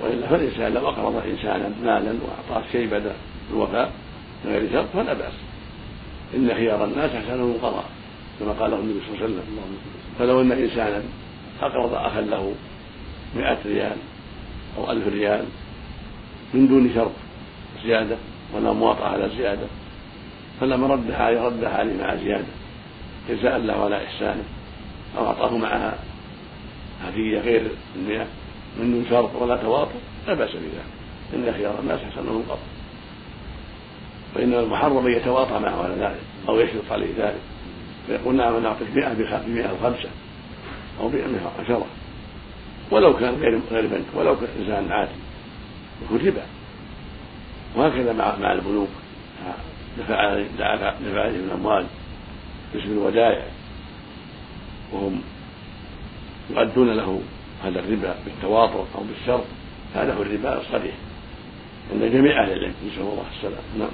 وإلا 0.00 0.26
فالإنسان 0.26 0.74
لو 0.74 0.88
أقرض 0.88 1.22
إنسانا 1.26 1.70
مالا 1.82 2.18
وأعطاه 2.22 2.64
شيء 2.72 2.90
بعد 2.90 3.12
الوفاء 3.50 3.92
من 4.44 4.52
غير 4.52 4.72
شرط 4.72 4.86
فلا 4.92 5.12
بأس. 5.12 5.32
إن 6.34 6.54
خيار 6.54 6.84
الناس 6.84 7.10
أحسنهم 7.10 7.50
القضاء 7.50 7.84
كما 8.40 8.52
قاله 8.52 8.76
النبي 8.76 9.00
صلى 9.00 9.14
الله 9.14 9.24
عليه 9.24 9.34
وسلم. 9.34 9.76
فلو 10.18 10.40
أن 10.40 10.52
إنسانا 10.52 11.02
أقرض 11.62 11.94
أخا 11.94 12.20
له 12.20 12.54
مئة 13.36 13.58
ريال 13.66 13.96
أو 14.78 14.92
ألف 14.92 15.08
ريال 15.08 15.44
من 16.54 16.68
دون 16.68 16.90
شرط 16.94 17.12
زيادة 17.84 18.16
ولا 18.54 18.72
مواطأة 18.72 19.08
على 19.08 19.24
الزيادة 19.24 19.66
فلما 20.60 20.86
ردها 20.86 21.16
عليه 21.16 21.40
ردها 21.40 21.68
عليه 21.68 22.02
مع 22.02 22.14
زيادة 22.14 22.44
جزاء 23.28 23.58
له 23.58 23.84
على 23.84 24.04
إحسانه 24.04 24.44
أو 25.18 25.26
أعطاه 25.26 25.56
معها 25.56 25.94
هدية 27.02 27.40
غير 27.40 27.62
المئة 27.96 28.26
من 28.78 28.92
دون 28.92 29.06
شرط 29.10 29.30
ولا 29.34 29.56
تواطؤ 29.56 29.98
لا 30.26 30.34
بأس 30.34 30.50
بذلك. 30.50 30.84
إن 31.34 31.52
خيار 31.52 31.78
الناس 31.80 32.00
أحسنهم 32.00 32.42
قط 32.48 32.58
فإن 34.34 34.54
المحرم 34.54 35.06
أن 35.06 35.12
يتواطأ 35.12 35.58
معه 35.58 35.84
على 35.84 35.94
ذلك 35.94 36.20
أو 36.48 36.60
يشرط 36.60 36.92
عليه 36.92 37.08
ذلك. 37.18 37.40
فيقول 38.06 38.36
نعم 38.36 38.54
أنا 38.54 38.68
أعطيك 38.68 38.88
مئة 38.96 39.12
بمئة 39.46 39.70
الخمسة 39.70 40.08
أو 41.00 41.08
بمئة 41.08 41.52
عشرة 41.58 41.86
ولو 42.90 43.16
كان 43.16 43.34
غير 43.34 43.60
غير 43.70 43.86
بنك 43.86 44.04
ولو 44.14 44.36
كان 44.36 44.48
إنسان 44.60 44.92
عادي. 44.92 45.21
يكون 46.04 46.26
ربا 46.26 46.42
وهكذا 47.76 48.12
مع 48.12 48.36
مع 48.36 48.52
البنوك. 48.52 48.88
دفع 49.98 50.42
دفع 50.60 51.20
عليهم 51.20 51.44
الأموال 51.44 51.86
باسم 52.74 52.90
الودائع. 52.90 53.44
وهم 54.92 55.20
يؤدون 56.50 56.90
له 56.92 57.20
هذا 57.64 57.80
الربا 57.80 58.14
بالتواطؤ 58.24 58.84
أو 58.94 59.04
بالشرط. 59.04 59.44
هذا 59.94 60.14
هو 60.14 60.22
الربا 60.22 60.60
الصريح. 60.60 60.94
عند 61.92 62.04
جميع 62.04 62.44
أهل 62.44 62.52
العلم. 62.52 62.74
نسأل 62.86 63.02
الله 63.02 63.24
السلامة. 63.36 63.62
نعم. 63.78 63.90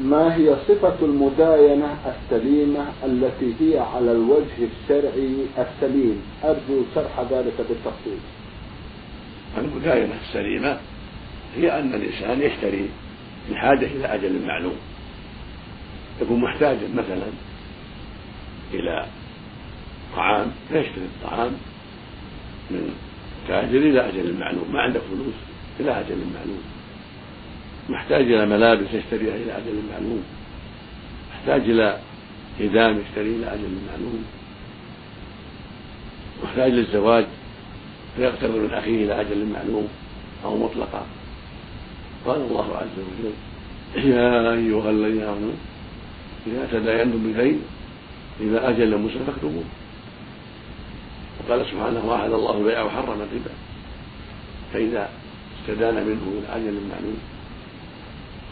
ما 0.00 0.36
هي 0.36 0.56
صفة 0.68 0.94
المداينة 1.02 1.96
السليمة 2.06 2.86
التي 3.04 3.54
هي 3.60 3.78
على 3.78 4.12
الوجه 4.12 4.68
الشرعي 4.70 5.34
السليم؟ 5.58 6.22
أرجو 6.44 6.82
شرح 6.94 7.20
ذلك 7.30 7.54
بالتفصيل. 7.68 8.18
المداينة 9.60 10.14
السليمة 10.28 10.78
هي 11.56 11.80
أن 11.80 11.94
الإنسان 11.94 12.42
يشتري 12.42 12.88
بحاجة 13.50 13.86
إلى 13.86 14.06
أجل 14.14 14.46
معلوم. 14.46 14.76
يكون 16.22 16.40
محتاجا 16.40 16.88
مثلا 16.94 17.26
إلى 18.74 19.06
طعام 20.16 20.50
فيشتري 20.68 21.04
الطعام 21.04 21.52
من 22.70 22.94
تاجر 23.48 23.78
إلى 23.78 24.08
أجل 24.08 24.34
معلوم، 24.40 24.72
ما 24.72 24.80
عنده 24.80 25.00
فلوس 25.00 25.34
إلى 25.80 26.00
أجل 26.00 26.16
معلوم. 26.34 26.62
محتاج 27.88 28.32
إلى 28.32 28.46
ملابس 28.46 28.86
يشتريها 28.92 29.34
إلى 29.34 29.52
أجل 29.52 29.82
معلوم 29.92 30.24
محتاج 31.30 31.60
إلى 31.60 31.98
حزام 32.58 33.00
يشتريه 33.00 33.36
إلى 33.36 33.46
أجل 33.46 33.78
معلوم 33.88 34.24
محتاج 36.44 36.72
للزواج 36.72 37.26
فيقترض 38.18 38.54
من 38.54 38.74
أخيه 38.74 39.04
إلى 39.04 39.20
أجل 39.20 39.46
معلوم 39.46 39.88
أو 40.44 40.56
مطلقا. 40.56 41.06
قال 42.26 42.40
الله 42.40 42.76
عز 42.76 42.96
وجل 42.98 43.32
يا 44.08 44.52
أيها 44.52 44.90
الذين 44.90 45.22
آمنوا 45.22 45.52
إذا 46.46 46.68
تداينتم 46.72 47.32
بدين 47.32 47.62
إلى 48.40 48.58
أجل 48.58 48.98
مسلم 48.98 49.24
فاكتبوه. 49.26 49.64
وقال 51.40 51.66
سبحانه 51.66 52.04
وأحد 52.04 52.30
الله 52.30 52.58
البيع 52.58 52.82
وحرم 52.82 53.20
الربا. 53.20 53.54
فإذا 54.72 55.08
استدان 55.60 55.94
منه 55.94 56.22
إلى 56.38 56.56
أجل 56.56 56.74
معلوم 56.90 57.18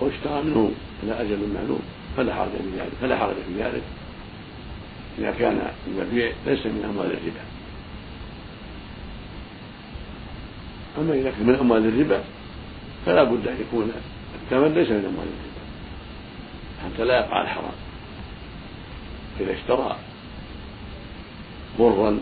أو 0.03 0.09
اشترى 0.09 0.43
منه 0.43 0.71
إلى 1.03 1.13
أجل 1.13 1.39
معلوم 1.55 1.81
فلا 2.17 2.35
حرج 2.35 2.51
في 2.51 2.81
ذلك 2.81 2.93
فلا 3.01 3.19
حرج 3.19 3.35
في 3.35 3.63
ذلك. 3.63 3.83
إذا 5.19 5.31
كان 5.31 5.71
المبيع 5.87 6.33
ليس 6.47 6.67
من 6.67 6.85
أموال 6.91 7.07
الربا. 7.07 7.56
أما 10.99 11.15
إذا 11.15 11.31
كان 11.31 11.47
من 11.47 11.55
أموال 11.55 11.87
الربا 11.87 12.25
فلا 13.07 13.25
بد 13.25 13.49
أن 13.49 13.57
يكون 13.61 13.93
الثمن 14.43 14.75
ليس 14.75 14.89
من 14.89 15.05
أموال 15.05 15.27
الربا. 15.27 15.63
حتى 16.85 17.05
لا 17.05 17.19
يقع 17.19 17.43
الحرام. 17.43 17.75
إذا 19.41 19.53
اشترى 19.53 19.97
برا 21.79 22.21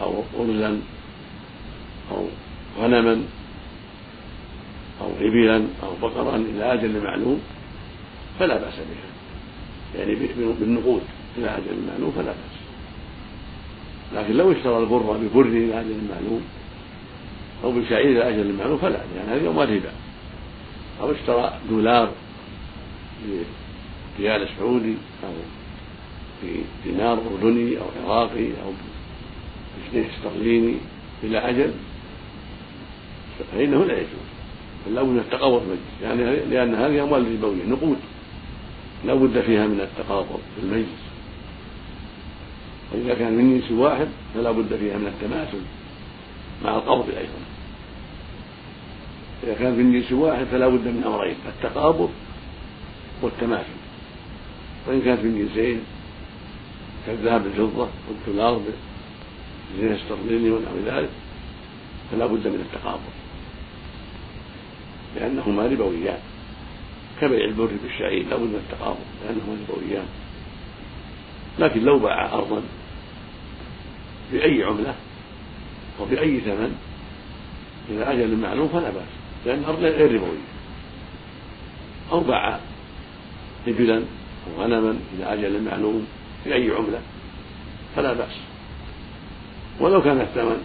أو 0.00 0.22
أرزا 0.40 0.80
أو 2.10 2.26
غنما 2.80 3.24
أو 5.00 5.10
إبلا 5.20 5.64
أو 5.82 6.08
بقرا 6.08 6.36
إلى 6.36 6.72
أجل 6.72 7.04
معلوم 7.04 7.40
فلا 8.38 8.56
بأس 8.56 8.74
بها. 8.74 9.12
يعني 10.00 10.14
بالنقود 10.60 11.02
إلى 11.38 11.50
أجل 11.50 11.76
معلوم 11.88 12.12
فلا 12.16 12.24
بأس. 12.24 12.62
لكن 14.14 14.36
لو 14.36 14.52
اشترى 14.52 14.78
البر 14.78 15.16
ببر 15.16 15.46
إلى 15.46 15.80
أجل 15.80 16.00
معلوم 16.10 16.42
أو 17.64 17.72
بالشعير 17.72 18.10
إلى 18.10 18.28
أجل 18.28 18.54
معلوم 18.58 18.78
فلا 18.78 18.90
لأن 18.90 19.28
هذه 19.28 19.50
أموال 19.50 19.76
ربا 19.76 19.92
أو 21.00 21.12
اشترى 21.12 21.58
دولار 21.70 22.12
بريال 24.18 24.48
سعودي 24.58 24.94
أو 25.24 25.32
بدينار 26.42 27.18
أردني 27.32 27.78
أو 27.78 27.84
عراقي 28.06 28.46
أو 28.46 28.72
بجنيه 29.92 30.06
استرليني 30.16 30.74
إلى 31.24 31.38
أجل 31.38 31.72
فإنه 33.52 33.84
لا 33.84 33.94
يجوز. 33.94 34.32
بل 34.86 34.94
لابد 34.94 35.08
من 35.08 35.18
التقابض 35.18 35.62
المجلس 35.62 36.02
يعني 36.02 36.36
لأن 36.50 36.74
هذه 36.74 37.02
أموال 37.02 37.32
ربوية 37.32 37.64
نقود. 37.68 37.98
لا 39.04 39.14
بد 39.14 39.40
فيها 39.40 39.66
من 39.66 39.80
التقابض 39.80 40.40
في 40.56 40.62
المجلس. 40.62 41.02
وإذا 42.92 43.14
كان 43.14 43.32
من 43.32 43.60
جنس 43.60 43.72
واحد 43.72 44.08
فلا 44.34 44.50
بد 44.50 44.76
فيها 44.76 44.98
من 44.98 45.06
التماثل 45.06 45.60
مع 46.64 46.76
القبض 46.76 47.08
أيضا. 47.08 47.41
إذا 49.42 49.54
كان 49.54 49.72
من 49.72 49.92
جنس 49.92 50.12
واحد 50.12 50.44
فلا 50.44 50.68
بد 50.68 50.88
من 50.88 51.02
أمرين 51.06 51.36
التقابض 51.46 52.10
والتماثل. 53.22 53.78
وإن 54.86 55.02
كانت 55.02 55.20
من 55.20 55.38
جنسين 55.38 55.80
كالذهب 57.06 57.42
بالفضة 57.42 57.88
والدولار 58.08 58.60
بالجنيه 59.74 59.94
الاسترليني 59.94 60.50
ونحو 60.50 60.74
ذلك 60.86 61.10
فلا 62.12 62.26
بد 62.26 62.46
من 62.46 62.66
التقابض. 62.70 63.12
لأنهما 65.16 65.66
ربويان. 65.66 66.18
كبيع 67.20 67.44
البر 67.44 67.70
بالشعير 67.82 68.26
لابد 68.28 68.42
من 68.42 68.62
التقابض 68.68 69.04
لأنهما 69.24 69.56
ربويان. 69.68 70.06
لكن 71.58 71.84
لو 71.84 71.98
باع 71.98 72.34
أرضا 72.34 72.62
بأي 74.32 74.64
عملة 74.64 74.94
وبأي 76.00 76.40
ثمن 76.40 76.76
إلى 77.90 78.04
أجل 78.04 78.36
معلوم 78.36 78.68
فلا 78.68 78.90
بأس. 78.90 79.21
لأن 79.46 79.58
الأرض 79.58 79.78
غير 79.78 80.14
ربوية 80.14 80.38
أو 82.12 82.20
باع 82.20 82.60
إبلا 83.68 83.96
أو 84.46 84.62
غنما 84.62 84.98
إلى 85.14 85.32
أجل 85.32 85.62
معلوم 85.62 86.06
بأي 86.46 86.70
عملة 86.70 87.00
فلا 87.96 88.12
بأس. 88.12 88.36
ولو 89.80 90.02
كان 90.02 90.20
الثمن 90.20 90.62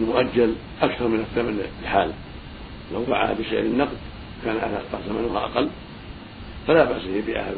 المؤجل 0.00 0.54
أكثر 0.82 1.08
من 1.08 1.20
الثمن 1.20 1.60
الحال 1.82 2.12
لو 2.92 3.04
باعها 3.04 3.32
بسعر 3.32 3.58
النقد 3.58 3.96
كان 4.44 4.80
ثمنها 5.08 5.44
أقل 5.44 5.68
فلا 6.66 6.84
بأس 6.84 7.04
أن 7.04 7.18
يبيعها 7.18 7.52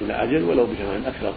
إلى 0.00 0.12
أجل 0.12 0.42
ولو 0.42 0.66
بثمن 0.66 1.04
أكثر. 1.06 1.34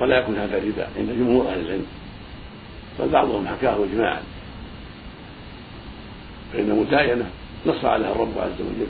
ولا 0.00 0.18
يكون 0.18 0.36
هذا 0.36 0.56
ربا 0.56 0.88
عند 0.96 1.10
جمهور 1.10 1.48
أهل 1.48 1.60
العلم 1.60 1.86
بل 2.98 3.08
بعضهم 3.08 3.48
حكاه 3.48 3.84
إجماعا. 3.84 4.22
فإن 6.56 6.70
المداينة 6.70 7.30
نص 7.66 7.84
عليها 7.84 8.12
الرب 8.12 8.38
عز 8.38 8.60
وجل 8.60 8.86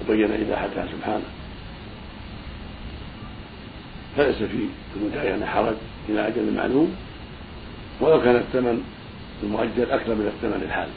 وبين 0.00 0.32
إباحتها 0.32 0.86
سبحانه. 0.92 1.24
فليس 4.16 4.36
في 4.36 4.68
المداينة 4.96 5.46
حرج 5.46 5.74
إلى 6.08 6.28
أجل 6.28 6.54
معلوم 6.56 6.96
ولو 8.00 8.22
كان 8.22 8.36
الثمن 8.36 8.82
المؤجل 9.42 9.90
أكثر 9.90 10.14
من 10.14 10.26
الثمن 10.26 10.62
الحال. 10.62 10.88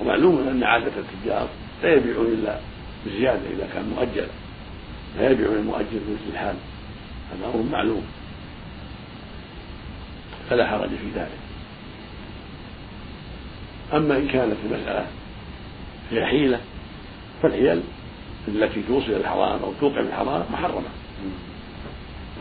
ومعلوم 0.00 0.48
أن 0.48 0.64
عادة 0.64 0.92
التجار 0.96 1.48
لا 1.82 1.94
يبيعون 1.94 2.26
إلا 2.26 2.58
بزيادة 3.06 3.50
إذا 3.50 3.68
كان 3.74 3.92
مؤجلا 3.96 4.28
لا 5.18 5.30
يبيعون 5.30 5.56
المؤجل 5.56 6.00
بمثل 6.06 6.32
الحال. 6.32 6.56
هذا 7.32 7.54
أمر 7.54 7.62
معلوم. 7.72 8.02
فلا 10.50 10.66
حرج 10.66 10.88
في 10.88 11.10
ذلك. 11.14 11.43
أما 13.94 14.16
إن 14.16 14.28
كانت 14.28 14.56
المسألة 14.64 15.06
هي 16.10 16.26
حيلة 16.26 16.60
فالحيل 17.42 17.80
التي 18.48 18.82
توصل 18.88 19.12
الحرام 19.12 19.62
أو 19.62 19.72
توقع 19.80 20.00
الحرام 20.00 20.44
محرمة. 20.52 20.88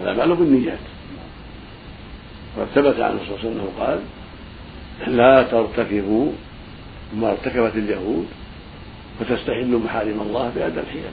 هذا 0.01 0.13
مال 0.13 0.35
بالنيات. 0.35 0.79
وقد 2.57 2.67
ثبت 2.75 2.99
عنه 2.99 3.19
صلى 3.27 3.35
الله 3.35 3.39
عليه 3.39 3.49
وسلم 3.49 3.69
قال 3.79 3.99
لا 5.15 5.43
ترتكبوا 5.43 6.31
ما 7.15 7.31
ارتكبت 7.31 7.75
اليهود 7.75 8.27
فتستحلوا 9.19 9.79
محارم 9.79 10.21
الله 10.21 10.51
بأدى 10.55 10.79
الحيل. 10.79 11.03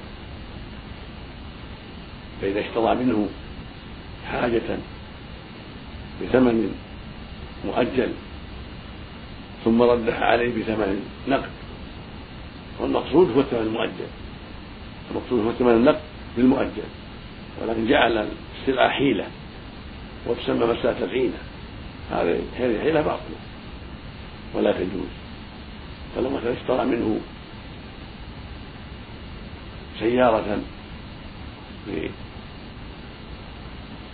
فإذا 2.42 2.60
اشترى 2.60 2.94
منه 2.94 3.28
حاجة 4.32 4.78
بثمن 6.22 6.74
مؤجل 7.64 8.12
ثم 9.64 9.82
ردها 9.82 10.24
عليه 10.24 10.62
بثمن 10.62 11.06
نقد. 11.28 11.50
والمقصود 12.80 13.30
هو 13.30 13.40
الثمن 13.40 13.60
المؤجل. 13.60 14.10
المقصود 15.10 15.46
هو 15.46 15.52
ثمن 15.52 15.70
النقد 15.70 16.00
بالمؤجل 16.36 16.88
ولكن 17.62 17.86
جعل 17.86 18.28
السلعة 18.60 18.88
حيلة 18.88 19.26
وتسمى 20.26 20.66
مسألة 20.66 21.04
العينة 21.04 21.38
هذه 22.10 22.80
حيلة 22.82 23.00
باطلة 23.00 23.36
ولا 24.54 24.72
تجوز. 24.72 25.10
فلو 26.16 26.30
مثلا 26.30 26.52
اشترى 26.52 26.84
منه 26.84 27.20
سيارة 30.00 30.58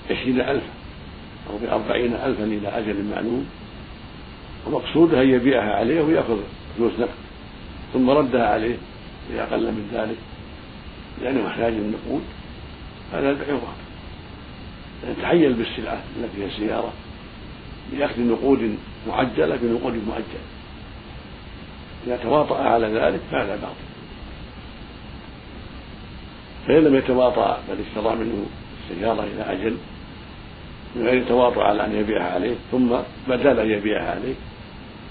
بعشرين 0.09 0.41
ألفا 0.41 0.73
أو 1.51 1.59
بأربعين 1.59 2.13
ألفا 2.13 2.45
إلى 2.45 2.69
أجل 2.69 3.05
معلوم 3.05 3.47
ومقصوده 4.67 5.23
أن 5.23 5.29
يبيعها 5.29 5.75
عليه 5.75 6.01
ويأخذ 6.01 6.39
فلوس 6.77 6.93
نقد 6.99 7.11
ثم 7.93 8.11
ردها 8.11 8.47
عليه 8.47 8.77
بأقل 9.31 9.63
من 9.63 9.91
ذلك 9.93 10.17
لأنه 11.23 11.47
محتاج 11.47 11.73
للنقود 11.73 12.23
هذا 13.13 13.31
البيع 13.31 13.55
باطل 13.55 13.87
يتحيل 15.11 15.53
بالسلعة 15.53 16.03
التي 16.17 16.43
هي 16.43 16.47
السيارة 16.47 16.93
بأخذ 17.93 18.21
نقود 18.21 18.77
معجلة 19.09 19.57
بنقود 19.63 19.95
مؤجلة 20.07 20.47
إذا 22.07 22.17
تواطأ 22.17 22.63
على 22.63 22.87
ذلك 22.87 23.21
فهذا 23.31 23.57
باطل. 23.57 23.87
فإن 26.67 26.85
لم 26.85 26.95
يتواطأ 26.95 27.61
بل 27.69 27.77
اشترى 27.89 28.15
منه 28.15 28.47
السيارة 28.91 29.25
إلى 29.35 29.43
أجل 29.43 29.77
من 30.97 31.07
غير 31.07 31.25
تواطؤ 31.29 31.61
على 31.61 31.85
أن 31.85 31.95
يبيعها 31.97 32.35
عليه 32.35 32.55
ثم 32.73 32.97
بدل 33.29 33.61
أن 33.61 33.71
يبيعها 33.71 34.11
عليه 34.11 34.35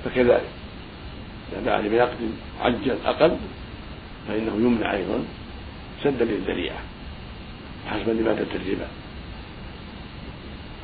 فكذلك 0.06 0.50
إذا 1.52 1.62
باع 1.66 1.82
بنقد 1.82 2.32
عجل 2.62 2.98
أقل 3.06 3.38
فإنه 4.28 4.56
يمنع 4.56 4.94
أيضا 4.94 5.26
سدا 6.04 6.26
للذريعة 6.26 6.78
حسب 7.88 8.10
لمادة 8.10 8.48
الربا 8.56 8.88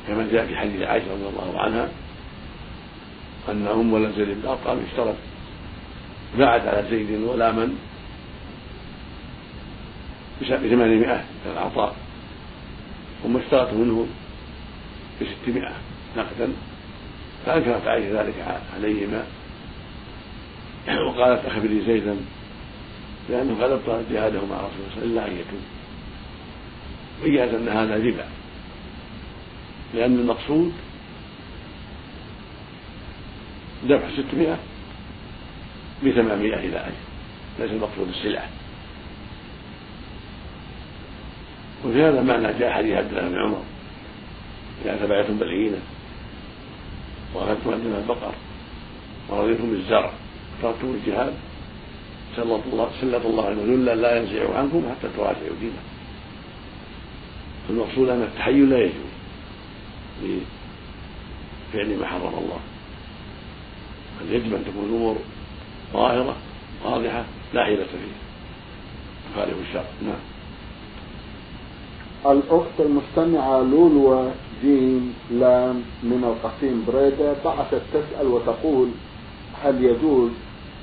كما 0.08 0.28
جاء 0.32 0.46
في 0.46 0.56
حديث 0.56 0.82
عائشة 0.82 1.12
رضي 1.12 1.28
الله 1.28 1.60
عنها 1.60 1.88
أن 3.48 3.66
أم 3.66 3.92
ولد 3.92 4.12
زيد 4.16 4.28
بن 4.28 4.48
أرقم 4.48 4.78
اشترت. 4.90 5.16
باعت 6.38 6.60
على 6.60 6.84
زيد 6.90 7.24
غلاما 7.26 7.74
بثمانمائة 10.42 11.24
من 11.44 11.52
العطاء 11.52 11.96
ثم 13.22 13.36
اشترت 13.36 13.72
منه 13.74 14.06
بستمائة 15.20 15.74
نقدا. 16.16 16.52
فأنكرت 17.46 17.86
عائشة 17.86 18.22
ذلك 18.22 18.60
عليهما. 18.76 19.24
وقالت 20.88 21.46
أخبري 21.46 21.84
زيدا 21.86 22.16
لأنه 23.30 23.64
قد 23.64 23.70
أبطل 23.70 24.02
جهاده 24.12 24.46
مع 24.46 24.56
رسول 24.56 24.70
الله 24.80 24.94
صلى 24.94 25.04
الله 25.04 25.22
عليه 25.22 25.22
وسلم 25.22 25.22
إلا 25.22 25.26
أن 25.26 25.32
يتوب 25.32 25.62
وإياس 27.22 27.54
أن 27.54 27.68
هذا 27.68 27.94
ربا. 27.94 28.24
لأن 29.94 30.18
المقصود 30.18 30.72
دفع 33.84 34.08
ستمائة 34.16 34.58
بثمانمائة 36.04 36.58
إلى 36.58 36.76
أجل. 36.76 36.94
ليس 37.58 37.70
المقصود 37.70 38.08
السلعة. 38.08 38.48
وفي 41.84 42.02
هذا 42.02 42.20
المعنى 42.20 42.58
جاء 42.58 42.70
حديث 42.72 42.96
عبد 42.96 43.10
الله 43.10 43.28
بن 43.28 43.38
عمر. 43.38 43.62
إذا 44.84 44.96
تبعتم 44.96 45.38
بالعينة 45.38 45.78
وأخذتم 47.34 47.72
أدنى 47.72 47.98
البقر. 47.98 48.34
ورضيتم 49.28 49.70
بالزرع 49.70 50.12
تركتم 50.62 50.94
الجهاد. 50.94 51.34
سلط 52.36 52.60
الله 52.72 52.90
سلط 53.00 53.26
الله 53.26 53.50
ذلا 53.50 53.94
لا 53.94 54.16
ينزع 54.16 54.58
عنكم 54.58 54.82
حتى 54.90 55.08
تراجعوا 55.16 55.56
دينكم. 55.60 55.86
فالمقصود 57.68 58.08
أن 58.08 58.22
التحيل 58.22 58.70
لا 58.70 58.78
يجوز. 58.78 59.12
لفعل 60.22 61.98
ما 61.98 62.06
حرم 62.06 62.34
الله. 62.38 62.60
بل 64.20 64.34
يجب 64.34 64.54
أن 64.54 64.64
تكون 64.64 64.84
الأمور 64.84 65.16
ظاهرة 65.92 66.36
واضحة 66.84 67.24
لا 67.54 67.64
حيلة 67.64 67.84
فيها. 67.84 68.22
تخالف 69.34 69.54
الشرع. 69.68 69.84
نعم. 70.02 70.31
الأخت 72.26 72.80
المستمعة 72.80 73.62
لولو 73.62 74.30
جيم 74.62 75.14
لام 75.30 75.82
من 76.02 76.24
القصيم 76.24 76.84
بريدة 76.88 77.34
بعثت 77.44 77.82
تسأل 77.92 78.26
وتقول 78.26 78.88
هل 79.62 79.84
يجوز 79.84 80.30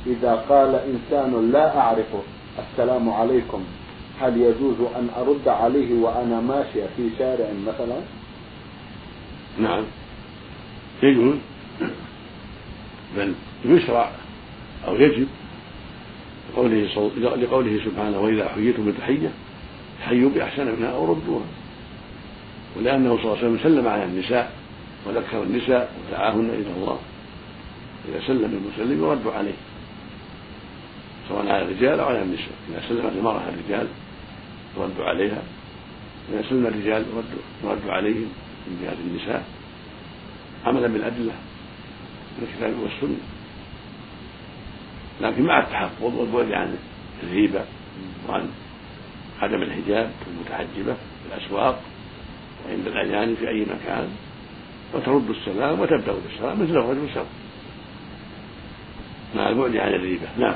إذا 0.08 0.36
قال 0.50 0.76
إنسان 0.76 1.52
لا 1.52 1.80
أعرفه 1.80 2.22
السلام 2.60 3.10
عليكم 3.10 3.64
هل 4.22 4.38
يجوز 4.38 4.76
أن 4.96 5.10
أرد 5.18 5.48
عليه 5.48 6.02
وأنا 6.02 6.42
ماشية 6.42 6.88
في 6.98 7.10
شارع 7.20 7.50
مثلا؟ 7.68 8.00
نعم. 9.60 9.84
يجوز. 11.04 11.36
بل 13.18 13.34
يشرع 13.66 14.12
أو 14.88 14.96
يجب 14.96 15.28
لقوله, 16.54 17.12
لقوله 17.36 17.80
سبحانه 17.86 18.20
وإذا 18.20 18.48
حييتم 18.50 18.92
بتحية 18.92 19.32
حيوا 20.02 20.30
بأحسن 20.30 20.76
منها 20.80 20.92
أو 20.92 21.14
ردوها. 21.14 21.46
ولأنه 22.78 23.18
صلى 23.18 23.26
الله 23.26 23.38
عليه 23.38 23.48
وسلم 23.48 23.60
سلم 23.64 23.88
على 23.88 24.04
النساء 24.04 24.52
وذكر 25.06 25.44
النساء 25.44 25.94
ودعاهن 26.08 26.50
إلى 26.50 26.72
الله. 26.78 27.00
إذا 28.10 28.28
سلم 28.28 28.62
المسلم 28.64 29.04
يرد 29.04 29.28
عليه 29.28 29.54
سواء 31.30 31.48
على 31.48 31.62
الرجال 31.62 32.00
أو 32.00 32.06
على 32.06 32.22
النساء. 32.22 32.54
إذا 32.70 32.82
سلمت 32.90 33.12
المرأة 33.18 33.42
الرجال 33.50 33.88
يرد 34.78 35.02
عليها. 35.02 35.42
إذا 36.34 36.42
سلم 36.50 36.66
الرجال 36.66 37.06
يرد 37.64 37.90
عليهم 37.90 38.30
من 38.68 38.80
جهة 38.84 38.98
النساء. 39.08 39.44
عملا 40.66 40.88
بالأدلة 40.88 41.34
من 42.38 42.48
الكتاب 42.48 42.74
والسنة. 42.84 43.18
لكن 45.22 45.44
مع 45.44 45.60
التحفظ 45.60 46.16
والبعد 46.16 46.52
عن 46.52 46.78
الهيبة 47.24 47.66
وعن 48.30 48.50
عدم 49.42 49.62
الحجاب 49.62 50.12
المتحجبة 50.28 50.94
في 50.94 51.36
الأسواق 51.36 51.82
وعند 52.68 52.88
الأذان 52.88 53.36
في 53.36 53.50
أي 53.50 53.62
مكان 53.62 54.08
وترد 54.94 55.30
السلام 55.30 55.80
وتبدأ 55.80 56.14
بالسلام 56.14 56.64
مثل 56.64 56.72
الرجل 56.72 57.14
سوا 57.14 57.24
مع 59.36 59.50
البعد 59.50 59.76
عن 59.76 59.94
الريبة. 59.94 60.28
نعم. 60.38 60.56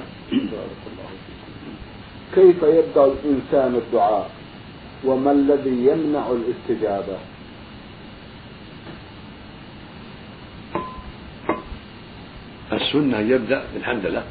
كيف 2.36 2.64
يبدأ 2.64 3.06
الإنسان 3.06 3.76
الدعاء؟ 3.76 4.32
وما 5.06 5.32
الذي 5.32 5.88
يمنع 5.88 6.32
الاستجابة؟ 6.32 7.18
السنة 12.74 13.20
يبدأ 13.20 13.64
بالحمد 13.74 14.06
لله 14.06 14.24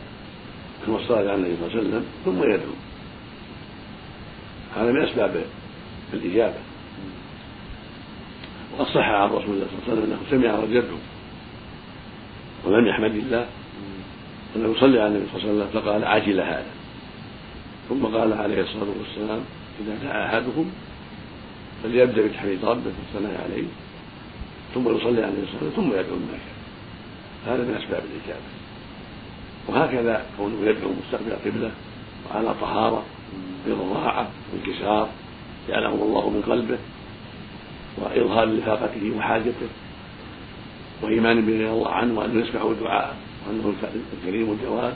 ثم 0.87 0.95
الصلاة 0.95 1.19
على 1.19 1.35
النبي 1.35 1.57
صلى 1.57 1.67
الله 1.67 1.79
عليه 1.79 1.89
وسلم 1.89 2.05
ثم 2.25 2.43
يدعو. 2.43 2.75
هذا 4.77 4.93
من 4.93 5.03
أسباب 5.03 5.45
الإجابة. 6.13 6.59
وقد 8.73 8.87
صح 8.87 9.09
عن 9.09 9.29
رسول 9.29 9.55
الله 9.55 9.67
صلى 9.67 9.79
الله 9.79 9.83
عليه 9.87 9.93
وسلم 9.93 10.13
أنه 10.13 10.19
سمع 10.31 10.65
رجل 10.65 10.77
يدعو 10.77 10.97
ولم 12.65 12.87
يحمد 12.87 13.15
الله 13.15 13.47
أنه 14.57 14.75
يصلي 14.77 15.01
على 15.01 15.09
النبي 15.09 15.27
صلى 15.33 15.51
الله 15.51 15.53
عليه 15.53 15.71
وسلم 15.71 15.83
فقال 15.83 16.05
عجل 16.05 16.41
هذا. 16.41 16.71
ثم 17.89 18.05
قال 18.05 18.33
عليه 18.33 18.63
الصلاة 18.63 18.89
والسلام 18.99 19.41
إذا 19.81 19.95
دعا 20.03 20.27
أحدكم 20.27 20.71
فليبدأ 21.83 22.27
بتحميد 22.27 22.65
ربه 22.65 22.93
والثناء 22.99 23.41
عليه 23.45 23.65
ثم 24.75 24.97
يصلي 24.97 25.23
عليه 25.23 25.43
الصلاة 25.43 25.71
ثم 25.77 25.89
يدعو 25.89 26.17
ما 26.17 26.39
هذا 27.47 27.63
من 27.63 27.75
أسباب 27.75 28.03
الإجابة. 28.13 28.53
وهكذا 29.69 30.27
كونه 30.37 30.71
يدعو 30.71 30.91
مستقبل 31.05 31.33
القبلة 31.33 31.71
وعلى 32.31 32.55
طهارة 32.61 33.05
برضاعة 33.67 34.29
وانكسار 34.53 35.09
جعله 35.69 35.95
الله 35.95 36.31
من 36.31 36.43
قلبه 36.43 36.79
وإظهار 37.99 38.45
لفاقته 38.45 39.13
وحاجته 39.17 39.69
وإيمان 41.03 41.41
بما 41.41 41.73
الله 41.73 41.91
عنه 41.91 42.19
وأنه 42.19 42.47
يسمع 42.47 42.63
الدعاء 42.63 43.17
وأنه 43.47 43.75
الكريم 44.13 44.53
الجواد. 44.53 44.95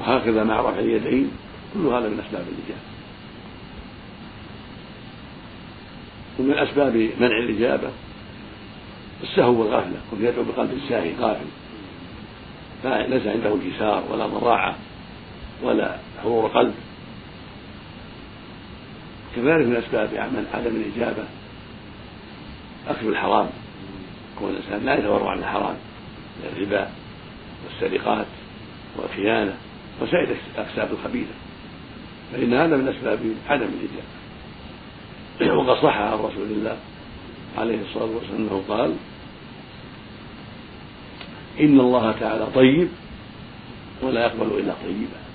وهكذا 0.00 0.44
مع 0.44 0.60
رفع 0.60 0.78
اليدين 0.78 1.30
كل 1.74 1.86
هذا 1.86 2.08
من 2.08 2.20
أسباب 2.26 2.44
الإجابة. 2.48 2.88
ومن 6.38 6.58
أسباب 6.58 6.96
منع 7.20 7.38
الإجابة 7.38 7.90
السهو 9.22 9.60
والغفلة 9.60 10.00
كن 10.10 10.24
يدعو 10.24 10.44
بقلب 10.44 10.78
ساهي 10.88 11.14
غافل 11.20 11.46
ليس 12.84 13.26
عنده 13.26 13.54
انكسار 13.54 14.04
ولا 14.10 14.26
ضراعة 14.26 14.76
ولا 15.62 15.96
حضور 16.22 16.46
قلب 16.48 16.74
كذلك 19.36 19.66
من 19.66 19.76
أسباب 19.76 20.08
عدم 20.54 20.76
الإجابة 20.76 21.24
أكل 22.88 23.08
الحرام. 23.08 23.48
كون 24.38 24.50
الإنسان 24.50 24.84
لا 24.84 24.98
يتورع 24.98 25.30
عن 25.30 25.38
الحرام 25.38 25.76
من 26.38 26.52
الربا 26.56 26.88
والسرقات 27.64 28.26
والخيانة 28.96 29.56
وسائر 30.00 30.36
الأكساب 30.54 30.88
الخبيثة. 30.92 31.34
فإن 32.32 32.54
هذا 32.54 32.76
من 32.76 32.88
أسباب 32.88 33.20
عدم 33.48 33.68
الإجابة 33.80 34.18
وقد 35.58 35.82
صح 35.82 35.96
عن 35.96 36.18
رسول 36.18 36.50
الله 36.50 36.76
عليه 37.58 37.82
الصلاة 37.82 38.04
والسلام 38.04 38.36
أنه 38.36 38.64
قال 38.68 38.94
إن 41.60 41.80
الله 41.80 42.12
تعالى 42.12 42.46
طيب 42.54 42.88
ولا 44.02 44.20
يقبل 44.20 44.58
إلا 44.58 44.74
طيبا. 44.84 45.27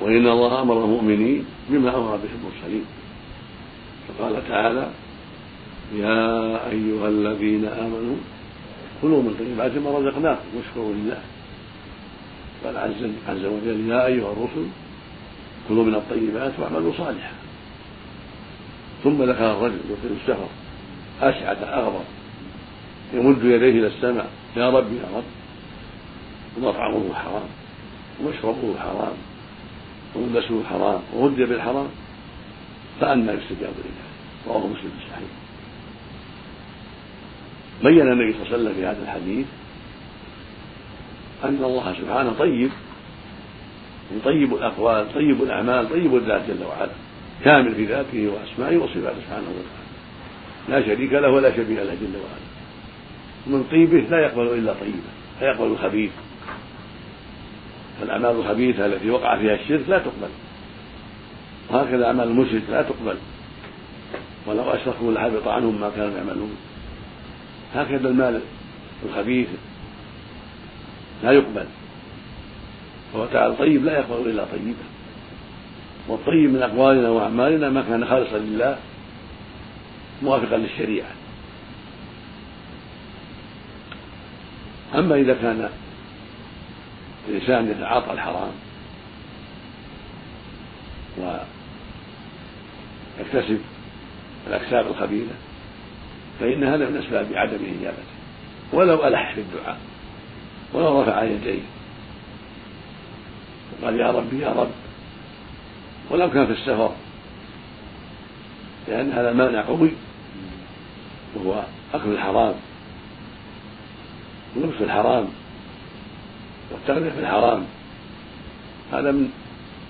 وإن 0.00 0.26
الله 0.26 0.62
أمر 0.62 0.84
المؤمنين 0.84 1.44
بما 1.68 1.96
أمر 1.96 2.16
به 2.16 2.28
المرسلين. 2.38 2.84
فقال 4.08 4.48
تعالى 4.48 4.88
يا 5.96 6.70
أيها 6.70 7.08
الذين 7.08 7.64
آمنوا 7.64 8.16
كلوا 9.02 9.22
من 9.22 9.34
طيبات 9.38 9.72
ما 9.78 9.98
رزقناكم 9.98 10.48
واشكروا 10.56 10.94
لله. 10.94 11.20
قال 12.64 12.76
عز, 13.28 13.44
وجل 13.44 13.88
يا 13.88 14.06
أيها 14.06 14.32
الرسل 14.32 14.66
كلوا 15.68 15.84
من 15.84 15.94
الطيبات 15.94 16.52
واعملوا 16.58 16.92
صالحا. 16.98 17.32
ثم 19.04 19.22
ذكر 19.22 19.50
الرجل 19.52 19.78
يطيل 19.90 20.16
السفر 20.22 20.48
أشعث 21.22 21.62
أغبر 21.62 22.04
يمد 23.14 23.44
يديه 23.44 23.70
إلى 23.70 23.86
السماء 23.86 24.30
يا 24.56 24.70
رب 24.70 24.92
يا 24.92 25.16
رب 25.16 25.24
ومطعمه 26.56 27.14
حرام 27.14 27.48
ومشربه 28.20 28.74
حرام. 28.78 29.16
وملبسه 30.16 30.64
حرام 30.70 31.00
وغذي 31.14 31.44
بالحرام؟ 31.44 31.88
فأنى 33.00 33.32
يستجاب 33.32 33.72
لله 33.84 34.06
رواه 34.46 34.66
مسلم 34.66 34.90
في 34.90 35.06
الصحيح. 35.06 35.28
بين 37.82 38.00
النبي 38.00 38.32
صلى 38.32 38.42
الله 38.42 38.52
عليه 38.52 38.56
وسلم 38.56 38.74
في 38.74 38.86
هذا 38.86 39.02
الحديث 39.02 39.46
أن 41.44 41.64
الله 41.64 41.94
سبحانه 42.00 42.32
طيب 42.32 42.70
طيب 44.24 44.54
الأقوال 44.54 45.14
طيب 45.14 45.42
الأعمال 45.42 45.90
طيب 45.90 46.16
الذات 46.16 46.42
جل 46.48 46.64
وعلا 46.64 46.92
كامل 47.44 47.74
في 47.74 47.84
ذاته 47.84 48.28
وأسمائه 48.28 48.76
وصفاته 48.76 49.20
سبحانه 49.26 49.48
وتعالى. 49.48 49.84
لا 50.68 50.86
شريك 50.86 51.12
له 51.12 51.30
ولا 51.30 51.56
شبيه 51.56 51.82
له 51.82 51.94
جل 51.94 52.16
وعلا. 52.16 52.44
ومن 53.46 53.64
طيبه 53.70 53.98
لا 53.98 54.18
يقبل 54.18 54.46
إلا 54.46 54.72
طيبا 54.72 55.12
لا 55.40 55.46
يقبل 55.46 55.66
الخبيث. 55.66 56.10
فالأعمال 58.00 58.30
الخبيثة 58.30 58.86
التي 58.86 59.10
وقع 59.10 59.38
فيها 59.38 59.54
الشرك 59.54 59.88
لا 59.88 59.98
تقبل. 59.98 60.28
وهكذا 61.70 62.06
أعمال 62.06 62.28
المشرك 62.28 62.62
لا 62.70 62.82
تقبل. 62.82 63.16
ولو 64.46 64.70
أشركوا 64.70 65.12
لحبط 65.12 65.48
عنهم 65.48 65.80
ما 65.80 65.90
كانوا 65.96 66.16
يعملون. 66.16 66.56
هكذا 67.74 68.08
المال 68.08 68.40
الخبيث 69.06 69.48
لا 71.22 71.32
يقبل. 71.32 71.66
فهو 73.12 73.26
تعالى 73.26 73.54
طيب 73.54 73.84
لا 73.84 73.98
يقبل 73.98 74.30
إلا 74.30 74.44
طيبا 74.44 74.84
والطيب 76.08 76.50
من 76.50 76.62
أقوالنا 76.62 77.10
وأعمالنا 77.10 77.70
ما 77.70 77.82
كان 77.82 78.06
خالصا 78.06 78.38
لله 78.38 78.76
موافقا 80.22 80.56
للشريعة. 80.56 81.10
أما 84.94 85.14
إذا 85.14 85.34
كان 85.34 85.68
الإنسان 87.28 87.70
يتعاطى 87.70 88.12
الحرام 88.12 88.52
ويكتسب 93.18 93.60
الأكساب 94.46 94.86
الخبيثة 94.86 95.34
فإن 96.40 96.64
هذا 96.64 96.90
من 96.90 96.96
أسباب 96.96 97.26
عدم 97.34 97.58
إجابته 97.80 98.14
ولو 98.72 99.06
ألح 99.06 99.34
في 99.34 99.40
الدعاء 99.40 99.78
ولو 100.72 101.02
رفع 101.02 101.22
يديه. 101.22 101.62
وقال 103.72 104.00
يا 104.00 104.10
ربي 104.10 104.38
يا 104.38 104.48
رب. 104.48 104.70
ولو 106.10 106.30
كان 106.30 106.46
في 106.46 106.52
السفر 106.52 106.94
لأن 108.88 109.12
هذا 109.12 109.32
مانع 109.32 109.62
قوي 109.62 109.90
وهو 111.34 111.62
أكل 111.94 112.08
الحرام 112.08 112.54
ولبس 114.56 114.80
الحرام. 114.80 115.28
والتغذية 116.70 117.10
في 117.10 117.20
الحرام. 117.20 117.64
هذا 118.92 119.10
من 119.12 119.30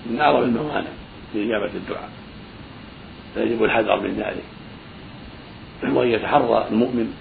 من 0.09 0.21
أعظم 0.21 0.43
الموانع 0.43 0.89
في 1.33 1.43
إجابة 1.43 1.71
الدعاء. 1.75 2.09
فيجب 3.33 3.63
الحذر 3.63 3.99
من 3.99 4.15
ذلك. 4.17 4.43
وأن 5.95 6.07
يتحرى 6.07 6.67
المؤمن 6.71 7.13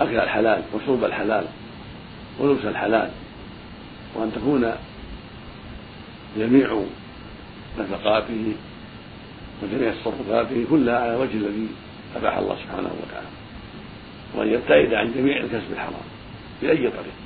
أكل 0.00 0.16
الحلال 0.16 0.62
وشرب 0.74 1.04
الحلال 1.04 1.44
ولبس 2.38 2.64
الحلال. 2.64 3.10
وأن 4.14 4.32
تكون 4.32 4.72
جميع 6.38 6.82
نفقاته 7.78 8.52
وجميع 9.62 9.92
تصرفاته 9.92 10.66
كلها 10.70 10.98
على 10.98 11.14
وجه 11.16 11.32
الذي 11.32 11.68
أباح 12.16 12.36
الله 12.36 12.56
سبحانه 12.56 12.90
وتعالى. 13.02 13.28
وأن 14.34 14.48
يبتعد 14.48 14.94
عن 14.94 15.12
جميع 15.14 15.36
الكسب 15.36 15.72
الحرام 15.72 16.06
بأي 16.62 16.76
طريق 16.76 17.23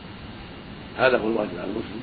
هذا 0.99 1.19
هو 1.19 1.29
الواجب 1.29 1.59
على 1.59 1.71
المسلم. 1.71 2.01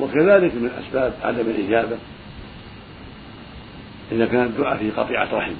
وكذلك 0.00 0.54
من 0.54 0.70
أسباب 0.86 1.14
عدم 1.22 1.40
الإجابة 1.40 1.96
إذا 4.12 4.26
كان 4.26 4.46
الدعاء 4.46 4.76
في 4.76 4.90
قطيعة 4.90 5.34
رحم 5.34 5.54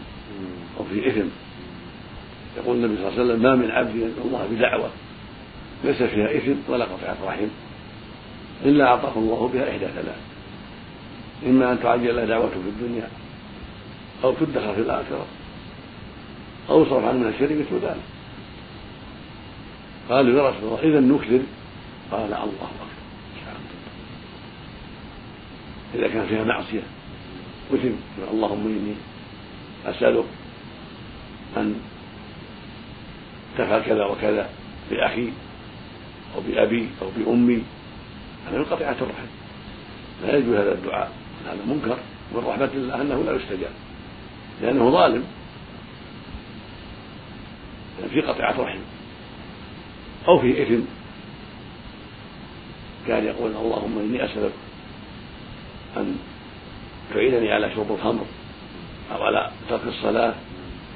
أو 0.79 0.85
في 0.85 1.09
إثم. 1.09 1.29
يقول 2.57 2.77
النبي 2.77 2.97
صلى 2.97 3.09
الله 3.09 3.21
عليه 3.21 3.25
وسلم 3.25 3.43
ما 3.43 3.55
من 3.55 3.71
عبد 3.71 3.97
يدعو 3.97 4.27
الله 4.27 4.49
بدعوة 4.51 4.91
ليس 5.85 6.03
فيها 6.03 6.37
إثم 6.37 6.73
ولا 6.73 6.85
قطيعة 6.85 7.17
رحم 7.25 7.47
إلا 8.65 8.85
أعطاه 8.85 9.13
الله 9.17 9.51
بها 9.55 9.71
إحدى 9.71 9.87
ثلاث. 9.87 10.19
إما 11.47 11.73
أن 11.73 11.81
تعجل 11.83 12.27
دعوته 12.27 12.63
في 12.63 12.69
الدنيا 12.69 13.09
أو 14.25 14.35
تدخر 14.35 14.75
في 14.75 14.81
الآخرة 14.81 15.27
أو 16.71 16.83
يصرف 16.83 17.05
عنه 17.05 17.19
من 17.19 17.29
الشر 17.29 17.55
مثل 17.55 17.87
ذلك. 17.87 18.14
قالوا 20.09 20.43
يا 20.43 20.49
رسول 20.49 20.65
الله 20.65 20.83
إذا 20.83 21.01
نكثر 21.01 21.41
قال 22.11 22.25
الله 22.25 22.43
أكبر. 22.45 22.89
إذا 25.95 26.09
كان 26.09 26.27
فيها 26.27 26.45
معصية. 26.45 26.83
مثل 27.73 27.95
اللهم 28.33 28.67
إني 28.67 28.95
أسألك 29.87 30.25
أن 31.57 31.75
تفعل 33.59 33.83
كذا 33.83 34.05
وكذا 34.05 34.49
بأخي 34.91 35.29
أو 36.37 36.41
بأبي 36.41 36.89
أو 37.03 37.11
بأمي. 37.17 37.63
هذا 38.49 38.59
من 38.59 38.65
قطيعة 38.65 38.97
الرحم. 39.01 39.27
لا 40.23 40.37
يجوز 40.37 40.57
هذا 40.57 40.73
الدعاء. 40.73 41.13
هذا 41.47 41.65
منكر. 41.67 41.99
من 42.35 42.45
رحمة 42.47 42.71
الله 42.75 43.01
أنه 43.01 43.23
لا 43.23 43.33
يستجاب. 43.33 43.73
لأنه 44.63 44.91
ظالم. 44.91 45.25
في 48.11 48.21
قطيعة 48.21 48.61
رحم 48.61 48.79
أو 50.29 50.39
في 50.39 50.63
إثم. 50.63 50.81
كان 53.07 53.25
يقول 53.25 53.51
اللهم 53.51 53.99
إني 53.99 54.25
أسألك 54.25 54.53
أن 55.97 56.17
تعينني 57.15 57.53
على 57.53 57.75
شرب 57.75 57.93
الخمر 57.93 58.25
أو 59.13 59.23
على 59.23 59.51
ترك 59.69 59.87
الصلاة 59.87 60.35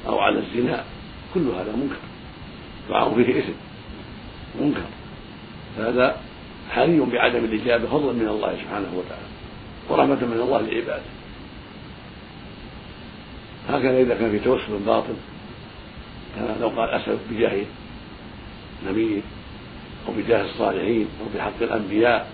أو 0.07 0.19
على 0.19 0.39
الزنا. 0.39 0.85
كل 1.35 1.49
هذا 1.49 1.73
منكر. 1.77 1.97
دعاء 2.89 3.15
فيه 3.15 3.39
إثم. 3.39 3.53
منكر. 4.61 4.87
فهذا 5.77 6.21
حري 6.71 7.01
بعدم 7.01 7.45
الإجابة 7.45 7.87
فضلا 7.87 8.13
من 8.13 8.29
الله 8.29 8.57
سبحانه 8.57 8.89
وتعالى 8.95 9.29
ورحمة 9.89 10.27
من 10.27 10.41
الله 10.41 10.61
لعباده. 10.61 11.03
هكذا 13.69 14.01
إذا 14.01 14.15
كان 14.15 14.31
في 14.31 14.39
توسل 14.39 14.79
باطل 14.87 15.15
كما 16.37 16.57
لو 16.61 16.69
قال 16.69 16.91
أسألك 16.91 17.19
بجاه 17.31 17.65
نبيه 18.87 19.21
أو 20.09 20.13
بجاه 20.13 20.45
الصالحين 20.45 21.09
أو 21.21 21.27
بحق 21.39 21.63
الأنبياء 21.63 22.31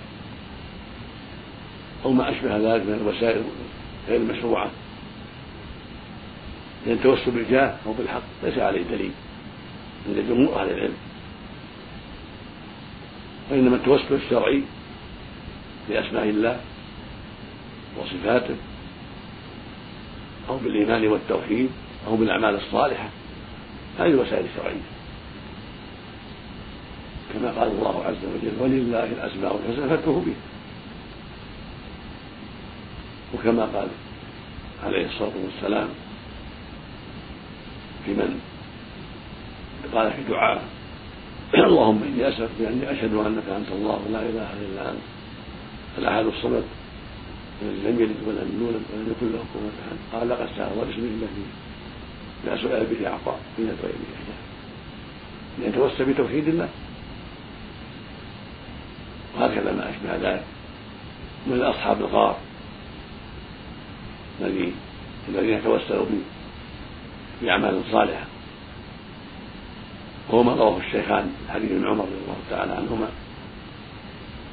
أو 2.04 2.12
ما 2.12 2.30
أشبه 2.30 2.56
ذلك 2.56 2.86
من 2.86 2.94
الوسائل 2.94 3.42
غير 4.08 4.20
المشروعة. 4.20 4.70
لأن 6.86 6.96
التوسل 6.96 7.30
بالجاه 7.30 7.76
أو 7.86 7.92
بالحق 7.92 8.22
ليس 8.42 8.58
عليه 8.58 8.82
دليل. 8.82 9.10
عند 10.08 10.18
جمهور 10.28 10.62
أهل 10.62 10.70
العلم. 10.70 10.96
وإنما 13.50 13.76
التوسل 13.76 14.14
الشرعي 14.14 14.62
بأسماء 15.88 16.24
الله 16.24 16.60
وصفاته 17.98 18.56
أو 20.48 20.56
بالإيمان 20.56 21.06
والتوحيد 21.06 21.70
أو 22.06 22.16
بالأعمال 22.16 22.54
الصالحة. 22.54 23.08
هذه 23.98 24.06
الوسائل 24.06 24.44
الشرعية 24.44 24.93
كما 27.44 27.60
قال 27.60 27.68
الله 27.68 28.04
عز 28.04 28.24
وجل 28.34 28.52
ولله 28.60 29.04
الأسماء 29.04 29.60
الحسنى 29.60 29.88
فادعوه 29.88 30.22
بها. 30.26 30.34
وكما 33.34 33.64
قال 33.64 33.88
عليه 34.84 35.06
الصلاة 35.06 35.32
والسلام 35.44 35.88
في 38.06 38.10
من 38.12 38.40
قال 39.94 40.12
في 40.12 40.22
دعاء 40.28 40.62
اللهم 41.54 42.02
إني 42.02 42.28
أسألك 42.28 42.50
بأني 42.60 42.90
أشهد 42.90 43.14
أنك 43.14 43.48
أنت 43.48 43.68
الله 43.72 44.00
لا 44.12 44.20
إله 44.20 44.48
إلا 44.62 44.90
أنت 44.90 45.04
الأحد 45.98 46.24
الصمد 46.26 46.64
لم 47.62 47.96
يلد 48.00 48.16
ولم 48.26 48.48
يولد 48.60 48.82
ولم 48.92 49.14
يكن 49.16 49.32
له 49.32 49.38
كفوا 49.38 49.70
أحد. 49.84 49.96
قال 50.12 50.28
لقد 50.28 50.48
سأل 50.56 50.72
الله 50.72 50.84
باسمه 50.84 51.04
الذي 51.04 51.46
لا 52.46 52.56
سؤال 52.56 52.86
به 52.86 53.08
أعطى 53.08 53.36
من 53.58 53.78
غير 53.82 53.94
إحدى 54.14 54.36
ليتوسل 55.58 56.04
بتوحيد 56.12 56.48
الله؟ 56.48 56.68
وهكذا 59.36 59.72
ما 59.72 59.90
أشبه 59.90 60.30
ذلك. 60.30 60.44
من 61.46 61.62
أصحاب 61.62 62.00
الغار 62.00 62.36
الذي 64.40 64.72
الذين 65.28 65.64
توسلوا 65.64 66.06
بأعمال 67.42 67.80
صالحة. 67.92 68.24
وهو 70.28 70.42
ما 70.42 70.54
رواه 70.54 70.78
الشيخان 70.78 71.34
حديث 71.48 71.70
ابن 71.70 71.86
عمر 71.86 72.04
رضي 72.04 72.14
الله 72.14 72.36
تعالى 72.50 72.72
عنهما. 72.72 73.08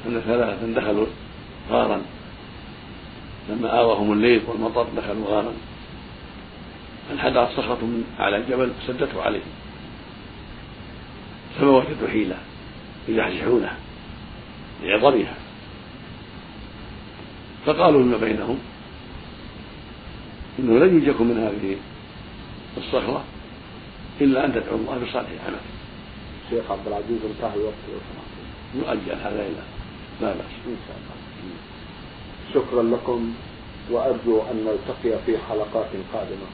أن 0.07 0.21
ثلاثة 0.21 0.81
دخلوا 0.81 1.05
غارا. 1.69 2.01
لما 3.49 3.69
آوهم 3.79 4.13
الليل 4.13 4.41
والمطر 4.47 4.87
دخلوا 4.97 5.27
غارا. 5.27 5.53
انحدرت 7.13 7.49
صخرة 7.49 7.79
من 7.81 8.03
أعلى 8.19 8.37
الجبل 8.37 8.71
سدته 8.87 9.21
عليهم. 9.21 9.51
فما 11.59 11.69
وجدوا 11.69 12.07
حيلة 12.07 12.37
يزحزحونه 13.07 13.77
لعظمها. 14.83 15.35
فقالوا 17.65 18.03
فيما 18.03 18.17
بينهم 18.17 18.59
إنه 20.59 20.85
لن 20.85 20.89
ينجكم 20.95 21.27
من 21.27 21.37
هذه 21.37 21.77
الصخرة 22.77 23.23
إلا 24.21 24.45
أن 24.45 24.53
تدعوا 24.53 24.77
الله 24.77 24.97
بصالح 24.97 25.29
عمل 25.47 25.59
شيخ 26.49 26.71
عبد 26.71 26.87
العزيز 26.87 27.19
انتهى 27.25 27.55
الوقت. 27.55 27.73
لو 27.89 28.81
يؤجل 28.81 29.15
هذا 29.21 29.47
إلى 29.47 29.63
لا 30.21 30.33
بأس. 30.33 30.53
إن 30.67 30.77
شاء 30.87 30.97
الله. 30.97 31.17
شكرا 32.53 32.83
لكم 32.83 33.33
وأرجو 33.91 34.41
أن 34.51 34.65
نلتقي 34.65 35.19
في 35.25 35.37
حلقات 35.49 35.89
قادمة. 36.13 36.49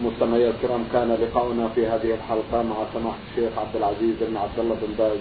مستمعي 0.00 0.50
الكرام 0.50 0.84
كان 0.92 1.18
لقاؤنا 1.22 1.68
في 1.68 1.86
هذه 1.86 2.14
الحلقة 2.14 2.62
مع 2.62 2.76
سماحة 2.94 3.18
الشيخ 3.30 3.58
عبد 3.58 3.76
العزيز 3.76 4.16
بن 4.20 4.36
عبد 4.36 4.58
الله 4.58 4.74
بن 4.74 4.94
باز. 4.98 5.18